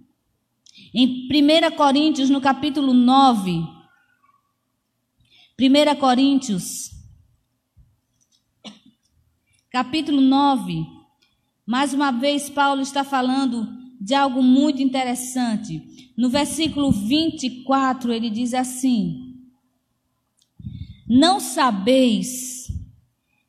[0.93, 3.65] em 1 Coríntios, no capítulo 9.
[5.61, 6.91] 1 Coríntios,
[9.71, 10.85] capítulo 9.
[11.67, 13.69] Mais uma vez, Paulo está falando
[14.01, 16.13] de algo muito interessante.
[16.17, 19.37] No versículo 24, ele diz assim:
[21.07, 22.67] Não sabeis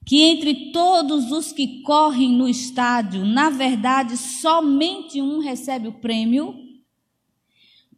[0.05, 6.70] que entre todos os que correm no estádio, na verdade, somente um recebe o prêmio?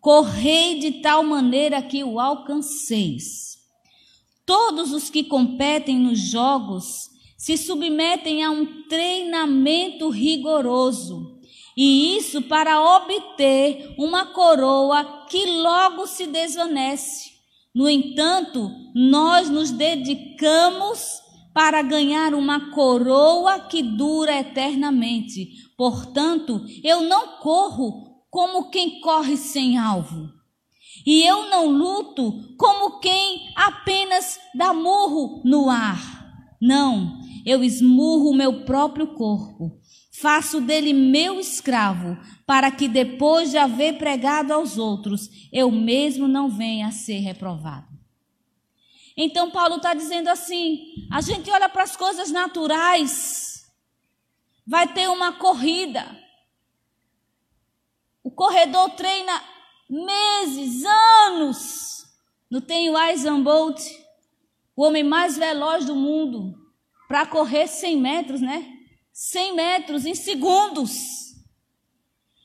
[0.03, 3.57] Correi de tal maneira que o alcanceis.
[4.45, 11.39] Todos os que competem nos jogos se submetem a um treinamento rigoroso,
[11.77, 17.31] e isso para obter uma coroa que logo se desvanece.
[17.73, 21.21] No entanto, nós nos dedicamos
[21.53, 25.47] para ganhar uma coroa que dura eternamente.
[25.77, 30.27] Portanto, eu não corro como quem corre sem alvo.
[31.05, 36.55] E eu não luto como quem apenas dá murro no ar.
[36.59, 39.79] Não, eu esmurro o meu próprio corpo.
[40.11, 46.49] Faço dele meu escravo, para que depois de haver pregado aos outros, eu mesmo não
[46.49, 47.87] venha a ser reprovado.
[49.15, 50.79] Então, Paulo está dizendo assim:
[51.11, 53.63] a gente olha para as coisas naturais,
[54.65, 56.22] vai ter uma corrida,
[58.33, 59.41] corredor treina
[59.89, 62.05] meses, anos.
[62.49, 63.81] Não tem o Isan Bolt,
[64.75, 66.55] o homem mais veloz do mundo,
[67.07, 68.67] para correr 100 metros, né?
[69.11, 71.23] 100 metros em segundos.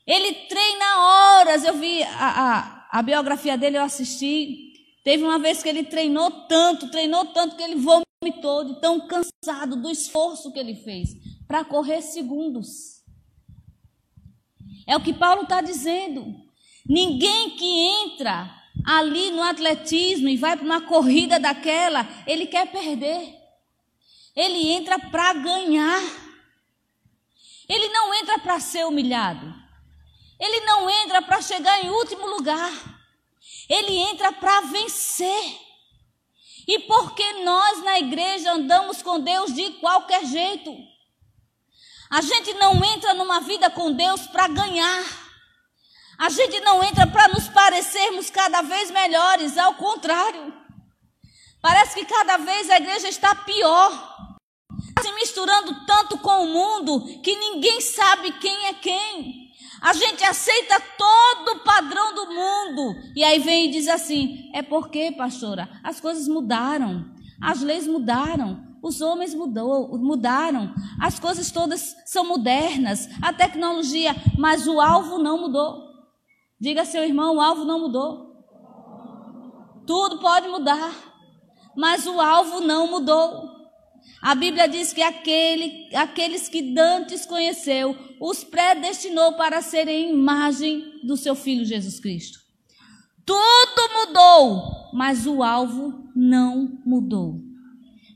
[0.05, 1.63] Ele treina horas.
[1.63, 4.73] Eu vi a, a, a biografia dele, eu assisti.
[5.03, 9.75] Teve uma vez que ele treinou tanto, treinou tanto que ele vomitou de tão cansado
[9.75, 11.09] do esforço que ele fez
[11.47, 12.98] para correr segundos.
[14.89, 16.35] É o que Paulo está dizendo.
[16.83, 18.51] Ninguém que entra
[18.83, 23.37] ali no atletismo e vai para uma corrida daquela, ele quer perder.
[24.35, 26.01] Ele entra para ganhar.
[27.67, 29.53] Ele não entra para ser humilhado.
[30.39, 32.71] Ele não entra para chegar em último lugar.
[33.69, 35.55] Ele entra para vencer.
[36.67, 40.75] E porque nós na igreja andamos com Deus de qualquer jeito.
[42.09, 45.03] A gente não entra numa vida com Deus para ganhar.
[46.17, 50.51] A gente não entra para nos parecermos cada vez melhores, ao contrário.
[51.61, 54.27] Parece que cada vez a igreja está pior.
[55.01, 59.49] Se misturando tanto com o mundo que ninguém sabe quem é quem.
[59.81, 62.95] A gente aceita todo o padrão do mundo.
[63.15, 67.05] E aí vem e diz assim: é porque, pastora, as coisas mudaram.
[67.41, 68.68] As leis mudaram.
[68.81, 70.73] Os homens mudou, mudaram.
[70.99, 73.07] As coisas todas são modernas.
[73.21, 75.87] A tecnologia, mas o alvo não mudou.
[76.59, 78.29] Diga seu irmão: o alvo não mudou.
[79.85, 81.09] Tudo pode mudar
[81.79, 83.57] mas o alvo não mudou.
[84.21, 91.15] A Bíblia diz que aquele, aqueles que Dantes conheceu, os predestinou para serem imagem do
[91.15, 92.37] seu filho Jesus Cristo.
[93.25, 97.39] Tudo mudou, mas o alvo não mudou.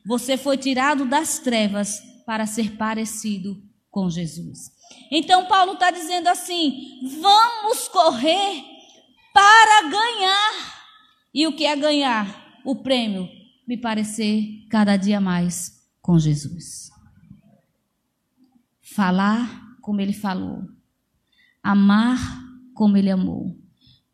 [0.05, 4.71] Você foi tirado das trevas para ser parecido com Jesus.
[5.11, 8.63] Então, Paulo está dizendo assim: vamos correr
[9.33, 10.73] para ganhar.
[11.33, 12.61] E o que é ganhar?
[12.65, 13.27] O prêmio
[13.67, 16.89] me parecer cada dia mais com Jesus.
[18.81, 20.63] Falar como ele falou,
[21.61, 22.19] amar
[22.73, 23.57] como ele amou,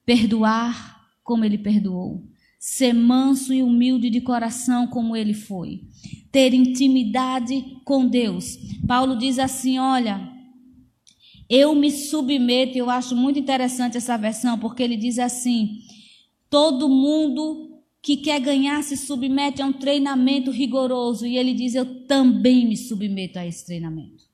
[0.06, 2.28] perdoar como ele perdoou,
[2.60, 5.82] ser manso e humilde de coração como ele foi,
[6.30, 8.58] ter intimidade com Deus.
[8.86, 10.38] Paulo diz assim: olha.
[11.52, 15.80] Eu me submeto, eu acho muito interessante essa versão, porque ele diz assim:
[16.48, 22.06] todo mundo que quer ganhar se submete a um treinamento rigoroso e ele diz: Eu
[22.06, 24.30] também me submeto a esse treinamento.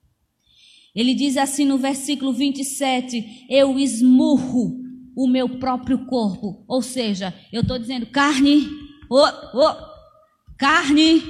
[0.93, 4.85] Ele diz assim no versículo 27: Eu esmurro
[5.16, 6.63] o meu próprio corpo.
[6.68, 8.68] Ou seja, eu estou dizendo: carne,
[9.09, 9.76] oh, oh,
[10.57, 11.24] carne,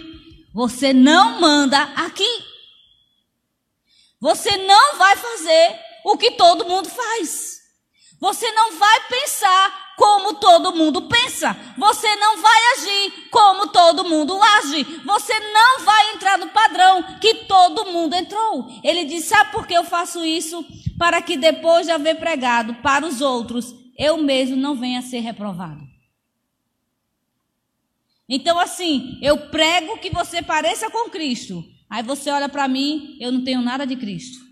[0.54, 2.44] você não manda aqui.
[4.20, 7.55] Você não vai fazer o que todo mundo faz.
[8.20, 11.56] Você não vai pensar como todo mundo pensa.
[11.78, 14.84] Você não vai agir como todo mundo age.
[15.06, 18.68] Você não vai entrar no padrão que todo mundo entrou.
[18.84, 20.66] Ele diz: Sabe por que eu faço isso?
[20.98, 25.20] Para que depois de haver pregado para os outros, eu mesmo não venha a ser
[25.20, 25.84] reprovado.
[28.28, 31.64] Então, assim, eu prego que você pareça com Cristo.
[31.90, 34.45] Aí você olha para mim, eu não tenho nada de Cristo.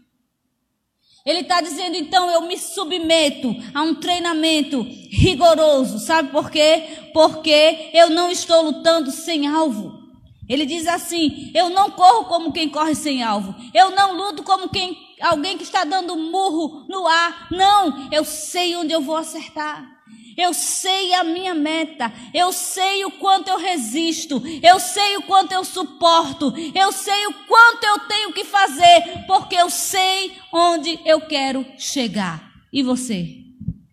[1.25, 5.99] Ele está dizendo, então, eu me submeto a um treinamento rigoroso.
[5.99, 6.83] Sabe por quê?
[7.13, 10.03] Porque eu não estou lutando sem alvo.
[10.49, 13.55] Ele diz assim: eu não corro como quem corre sem alvo.
[13.73, 17.47] Eu não luto como quem, alguém que está dando murro no ar.
[17.51, 19.92] Não, eu sei onde eu vou acertar.
[20.37, 25.51] Eu sei a minha meta, eu sei o quanto eu resisto, eu sei o quanto
[25.51, 31.21] eu suporto, eu sei o quanto eu tenho que fazer, porque eu sei onde eu
[31.21, 32.51] quero chegar.
[32.71, 33.43] E você?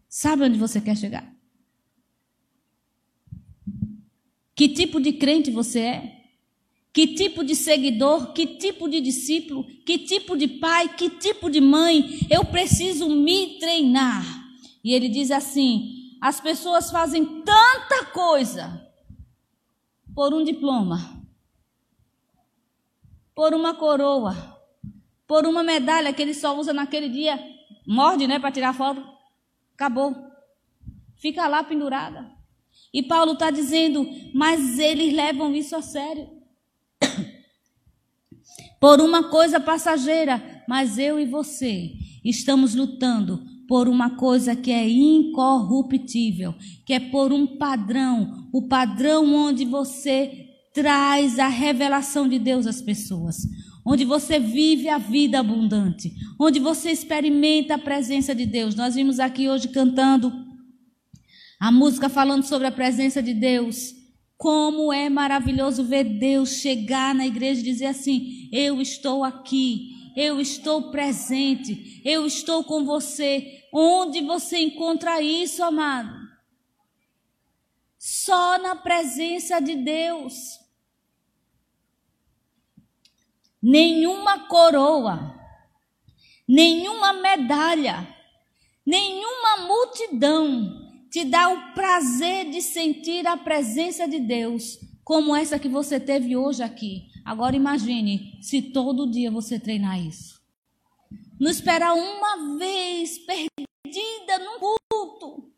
[0.09, 1.31] Sabe onde você quer chegar?
[4.57, 6.21] Que tipo de crente você é?
[6.93, 11.61] Que tipo de seguidor, que tipo de discípulo, que tipo de pai, que tipo de
[11.61, 14.25] mãe eu preciso me treinar?
[14.83, 18.87] E ele diz assim: as pessoas fazem tanta coisa
[20.15, 21.25] por um diploma,
[23.35, 24.61] por uma coroa,
[25.27, 27.39] por uma medalha que ele só usa naquele dia,
[27.87, 29.03] morde, né, para tirar foto.
[29.75, 30.15] Acabou.
[31.17, 32.31] Fica lá pendurada.
[32.93, 36.29] E Paulo está dizendo, mas eles levam isso a sério.
[38.81, 41.93] Por uma coisa passageira, mas eu e você
[42.25, 46.53] estamos lutando por uma coisa que é incorruptível,
[46.85, 52.83] que é por um padrão, o padrão onde você traz a revelação de Deus às
[52.83, 53.37] pessoas,
[53.87, 58.75] onde você vive a vida abundante, onde você experimenta a presença de Deus.
[58.75, 60.33] Nós vimos aqui hoje cantando
[61.61, 63.95] a música falando sobre a presença de Deus.
[64.37, 70.41] Como é maravilhoso ver Deus chegar na igreja e dizer assim: Eu estou aqui, eu
[70.41, 73.60] estou presente, eu estou com você.
[73.73, 76.29] Onde você encontra isso, amado?
[77.99, 80.59] Só na presença de Deus.
[83.63, 85.39] Nenhuma coroa,
[86.49, 88.09] nenhuma medalha,
[88.85, 95.69] nenhuma multidão te dá o prazer de sentir a presença de Deus, como essa que
[95.69, 97.09] você teve hoje aqui.
[97.23, 100.41] Agora imagine se todo dia você treinar isso
[101.41, 103.17] não esperar uma vez
[103.91, 105.51] perdida num culto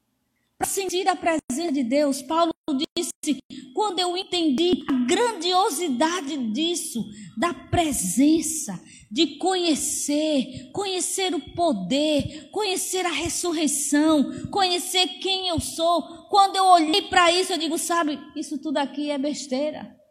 [0.59, 2.23] para sentir a presença de Deus.
[2.23, 2.53] Paulo
[2.97, 3.39] disse:
[3.75, 7.05] quando eu entendi a grandiosidade disso,
[7.37, 8.81] da presença,
[9.11, 16.27] de conhecer, conhecer o poder, conhecer a ressurreição, conhecer quem eu sou.
[16.29, 20.02] Quando eu olhei para isso, eu digo: sabe, isso tudo aqui é besteira.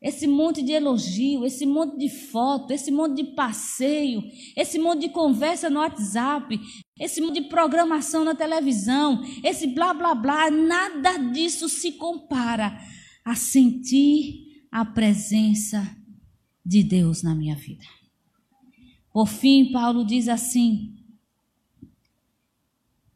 [0.00, 4.22] Esse monte de elogio, esse monte de foto, esse monte de passeio,
[4.56, 6.58] esse monte de conversa no WhatsApp,
[6.98, 12.80] esse monte de programação na televisão, esse blá blá blá, nada disso se compara
[13.22, 15.96] a sentir a presença
[16.64, 17.84] de Deus na minha vida.
[19.12, 20.96] Por fim, Paulo diz assim,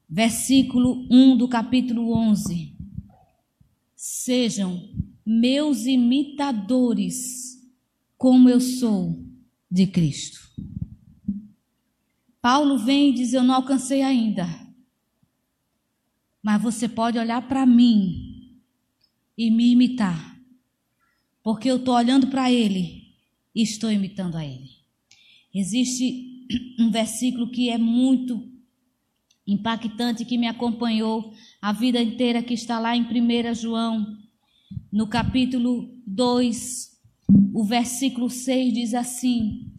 [0.06, 2.76] versículo 1 do capítulo 11:
[3.94, 4.82] Sejam
[5.24, 7.62] meus imitadores,
[8.16, 9.24] como eu sou
[9.70, 10.40] de Cristo.
[12.40, 14.46] Paulo vem e diz: Eu não alcancei ainda.
[16.42, 18.60] Mas você pode olhar para mim
[19.36, 20.38] e me imitar.
[21.42, 23.14] Porque eu estou olhando para ele
[23.54, 24.70] e estou imitando a ele.
[25.54, 26.46] Existe
[26.78, 28.46] um versículo que é muito
[29.46, 34.23] impactante, que me acompanhou a vida inteira, que está lá em 1 João
[34.92, 36.90] no capítulo 2,
[37.52, 39.72] o versículo 6 diz assim: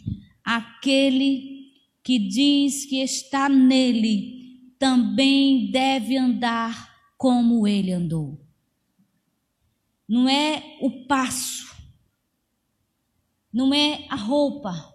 [0.43, 1.71] Aquele
[2.03, 8.39] que diz que está nele também deve andar como ele andou.
[10.07, 11.75] Não é o passo,
[13.51, 14.93] não é a roupa,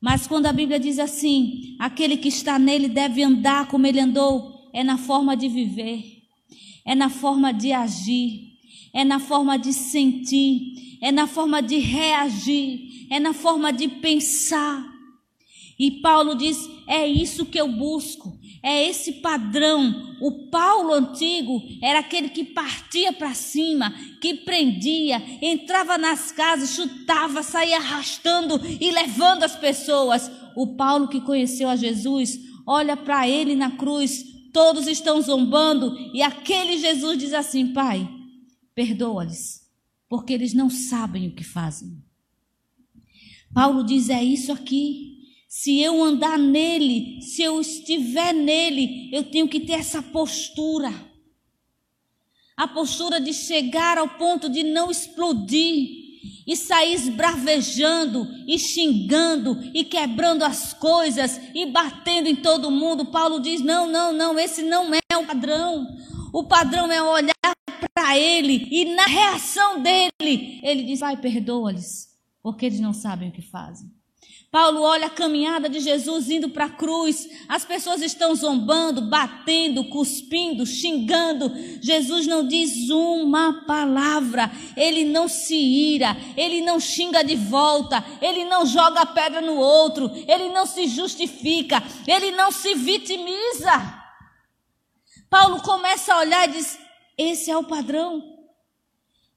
[0.00, 4.70] mas quando a Bíblia diz assim: aquele que está nele deve andar como ele andou,
[4.72, 6.22] é na forma de viver,
[6.84, 8.55] é na forma de agir,
[8.96, 14.90] é na forma de sentir, é na forma de reagir, é na forma de pensar.
[15.78, 18.32] E Paulo diz: é isso que eu busco,
[18.62, 20.16] é esse padrão.
[20.18, 27.42] O Paulo antigo era aquele que partia para cima, que prendia, entrava nas casas, chutava,
[27.42, 30.30] saía arrastando e levando as pessoas.
[30.56, 34.24] O Paulo que conheceu a Jesus, olha para ele na cruz,
[34.54, 38.15] todos estão zombando, e aquele Jesus diz assim: Pai,
[38.76, 39.66] perdoa-lhes,
[40.06, 42.00] porque eles não sabem o que fazem.
[43.52, 45.16] Paulo diz: é isso aqui.
[45.48, 50.92] Se eu andar nele, se eu estiver nele, eu tenho que ter essa postura.
[52.54, 56.04] A postura de chegar ao ponto de não explodir
[56.46, 63.06] e sair esbravejando e xingando e quebrando as coisas e batendo em todo mundo.
[63.06, 65.86] Paulo diz: não, não, não, esse não é o padrão.
[66.32, 67.55] O padrão é olhar
[67.92, 72.08] para ele e na reação dele, ele diz: Pai, perdoa-lhes,
[72.42, 73.90] porque eles não sabem o que fazem.
[74.50, 79.84] Paulo olha a caminhada de Jesus indo para a cruz, as pessoas estão zombando, batendo,
[79.90, 81.52] cuspindo, xingando.
[81.82, 88.44] Jesus não diz uma palavra, ele não se ira, ele não xinga de volta, ele
[88.46, 94.04] não joga a pedra no outro, ele não se justifica, ele não se vitimiza.
[95.28, 96.78] Paulo começa a olhar e diz:
[97.16, 98.22] esse é o padrão.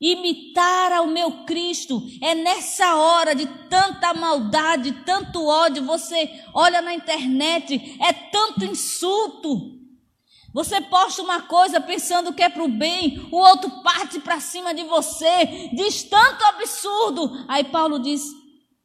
[0.02, 5.84] Imitar ao meu Cristo é nessa hora de tanta maldade, tanto ódio.
[5.84, 9.78] Você olha na internet, é tanto insulto.
[10.54, 14.74] Você posta uma coisa pensando que é para o bem, o outro parte para cima
[14.74, 17.46] de você, diz tanto absurdo.
[17.48, 18.24] Aí Paulo diz: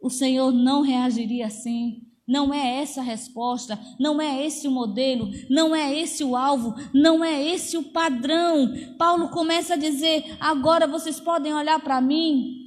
[0.00, 2.03] o Senhor não reagiria assim.
[2.26, 6.74] Não é essa a resposta, não é esse o modelo, não é esse o alvo,
[6.92, 8.72] não é esse o padrão.
[8.98, 12.64] Paulo começa a dizer: agora vocês podem olhar para mim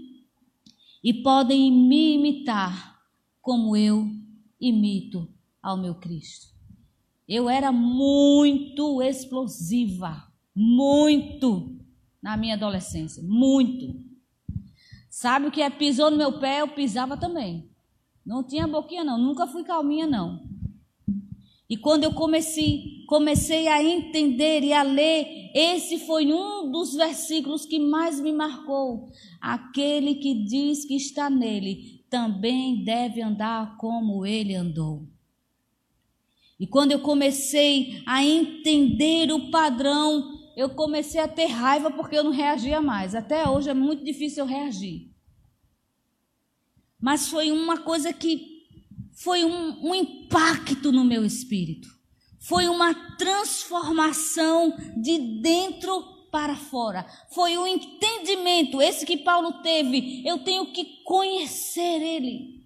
[1.04, 3.02] e podem me imitar
[3.42, 4.08] como eu
[4.60, 5.28] imito
[5.62, 6.48] ao meu Cristo.
[7.28, 10.24] Eu era muito explosiva,
[10.56, 11.78] muito
[12.22, 14.06] na minha adolescência, muito.
[15.10, 16.62] Sabe o que é pisou no meu pé?
[16.62, 17.70] Eu pisava também.
[18.28, 19.18] Não tinha boquinha, não.
[19.18, 20.46] Nunca fui calminha, não.
[21.70, 27.66] E quando eu comecei, comecei a entender e a ler, esse foi um dos versículos
[27.66, 29.10] que mais me marcou.
[29.40, 35.08] Aquele que diz que está nele também deve andar como ele andou.
[36.60, 42.26] E quando eu comecei a entender o padrão, eu comecei a ter raiva porque eu
[42.26, 43.16] não reagia mais.
[43.16, 45.17] Até hoje é muito difícil eu reagir.
[47.00, 48.58] Mas foi uma coisa que
[49.14, 51.88] foi um, um impacto no meu espírito.
[52.40, 57.06] Foi uma transformação de dentro para fora.
[57.32, 60.24] Foi o um entendimento, esse que Paulo teve.
[60.26, 62.58] Eu tenho que conhecer Ele.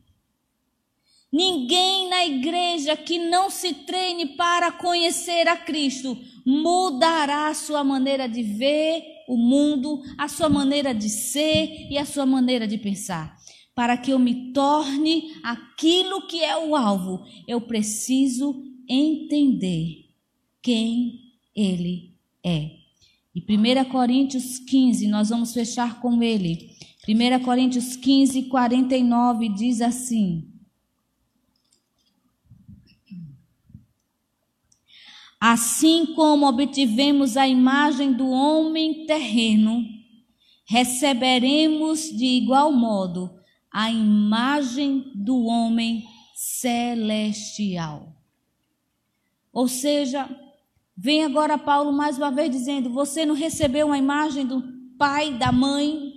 [1.32, 8.28] Ninguém na igreja que não se treine para conhecer a Cristo mudará a sua maneira
[8.28, 13.41] de ver o mundo, a sua maneira de ser e a sua maneira de pensar.
[13.82, 20.08] Para que eu me torne aquilo que é o alvo, eu preciso entender
[20.62, 22.14] quem Ele
[22.46, 22.78] é.
[23.34, 26.76] E 1 Coríntios 15, nós vamos fechar com ele.
[27.10, 30.48] 1 Coríntios 15, 49 diz assim:
[35.40, 39.84] Assim como obtivemos a imagem do homem terreno,
[40.68, 43.41] receberemos de igual modo
[43.72, 46.06] a imagem do homem
[46.36, 48.14] celestial.
[49.54, 50.30] Ou seja,
[50.96, 54.62] vem agora Paulo mais uma vez dizendo: você não recebeu uma imagem do
[54.98, 56.11] pai, da mãe,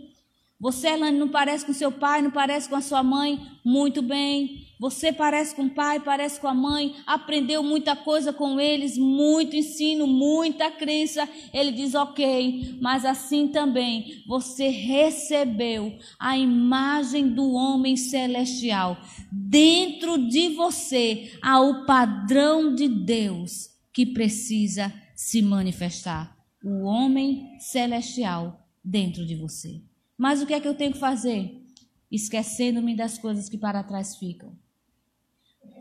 [0.65, 3.39] você, Elane, não parece com seu pai, não parece com a sua mãe?
[3.63, 4.67] Muito bem.
[4.81, 9.55] Você parece com o pai, parece com a mãe, aprendeu muita coisa com eles, muito
[9.55, 11.29] ensino, muita crença.
[11.53, 18.97] Ele diz: ok, mas assim também você recebeu a imagem do homem celestial.
[19.31, 26.35] Dentro de você há o padrão de Deus que precisa se manifestar.
[26.65, 29.83] O homem celestial dentro de você.
[30.17, 31.63] Mas o que é que eu tenho que fazer?
[32.11, 34.57] Esquecendo-me das coisas que para trás ficam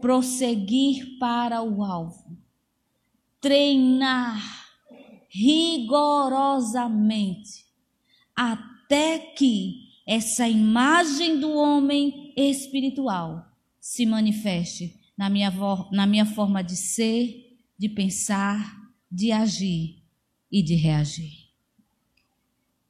[0.03, 2.37] prosseguir para o alvo,
[3.39, 4.37] treinar
[5.29, 7.65] rigorosamente
[8.35, 15.53] até que essa imagem do homem espiritual se manifeste na minha,
[15.91, 18.75] na minha forma de ser, de pensar,
[19.09, 20.03] de agir
[20.51, 21.47] e de reagir.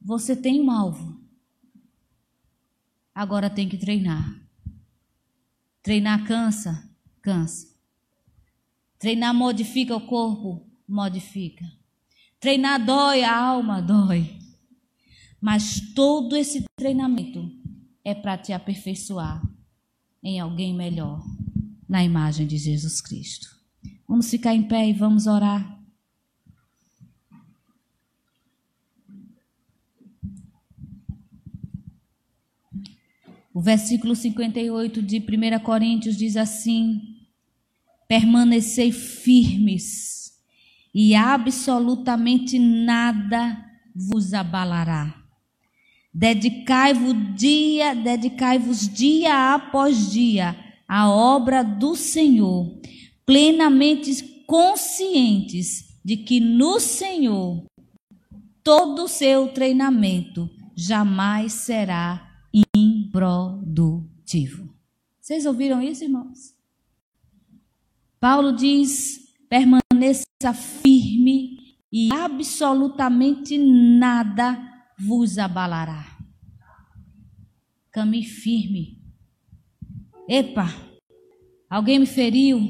[0.00, 1.23] Você tem um alvo.
[3.14, 4.40] Agora tem que treinar.
[5.82, 6.90] Treinar cansa?
[7.24, 7.74] cansa.
[8.98, 11.64] Treinar modifica o corpo, modifica.
[12.38, 14.38] Treinar dói, a alma dói.
[15.40, 17.50] Mas todo esse treinamento
[18.04, 19.42] é para te aperfeiçoar
[20.22, 21.22] em alguém melhor,
[21.88, 23.48] na imagem de Jesus Cristo.
[24.08, 25.82] Vamos ficar em pé e vamos orar.
[33.54, 37.00] O versículo 58 de 1 Coríntios diz assim:
[38.08, 40.32] permanecei firmes
[40.92, 43.56] e absolutamente nada
[43.94, 45.22] vos abalará.
[46.12, 50.56] Dedicai-vos dia, dedicai-vos dia após dia
[50.88, 52.80] à obra do Senhor,
[53.24, 57.64] plenamente conscientes de que no Senhor
[58.64, 62.33] todo o seu treinamento jamais será
[63.14, 64.74] improdutivo.
[65.20, 66.54] Vocês ouviram isso, irmãos?
[68.18, 70.52] Paulo diz: permaneça
[70.82, 74.58] firme e absolutamente nada
[74.98, 76.04] vos abalará.
[77.92, 79.00] Caminhe firme.
[80.28, 80.66] Epa,
[81.70, 82.60] alguém me feriu,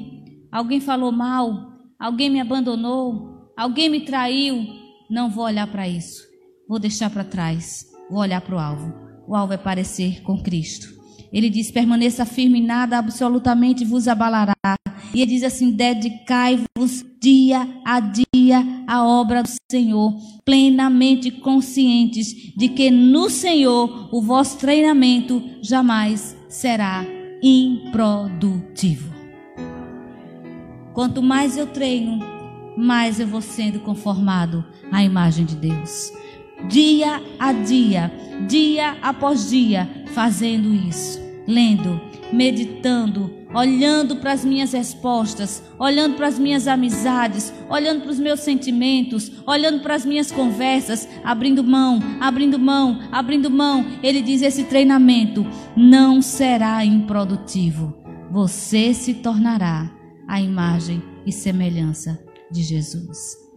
[0.52, 4.66] alguém falou mal, alguém me abandonou, alguém me traiu.
[5.08, 6.22] Não vou olhar para isso.
[6.68, 7.86] Vou deixar para trás.
[8.10, 9.03] Vou olhar para o alvo.
[9.26, 10.88] O alvo é parecer com Cristo.
[11.32, 14.54] Ele diz: permaneça firme, nada absolutamente vos abalará.
[15.12, 20.14] E ele diz assim: dedicai-vos dia a dia à obra do Senhor,
[20.44, 27.04] plenamente conscientes de que no Senhor o vosso treinamento jamais será
[27.42, 29.12] improdutivo.
[30.92, 32.20] Quanto mais eu treino,
[32.76, 36.12] mais eu vou sendo conformado à imagem de Deus.
[36.68, 38.10] Dia a dia,
[38.48, 42.00] dia após dia, fazendo isso lendo,
[42.32, 48.40] meditando, olhando para as minhas respostas, olhando para as minhas amizades, olhando para os meus
[48.40, 53.84] sentimentos, olhando para as minhas conversas, abrindo mão, abrindo mão, abrindo mão.
[54.02, 55.46] Ele diz: esse treinamento
[55.76, 57.94] não será improdutivo.
[58.30, 59.90] Você se tornará
[60.26, 62.18] a imagem e semelhança
[62.50, 63.43] de Jesus.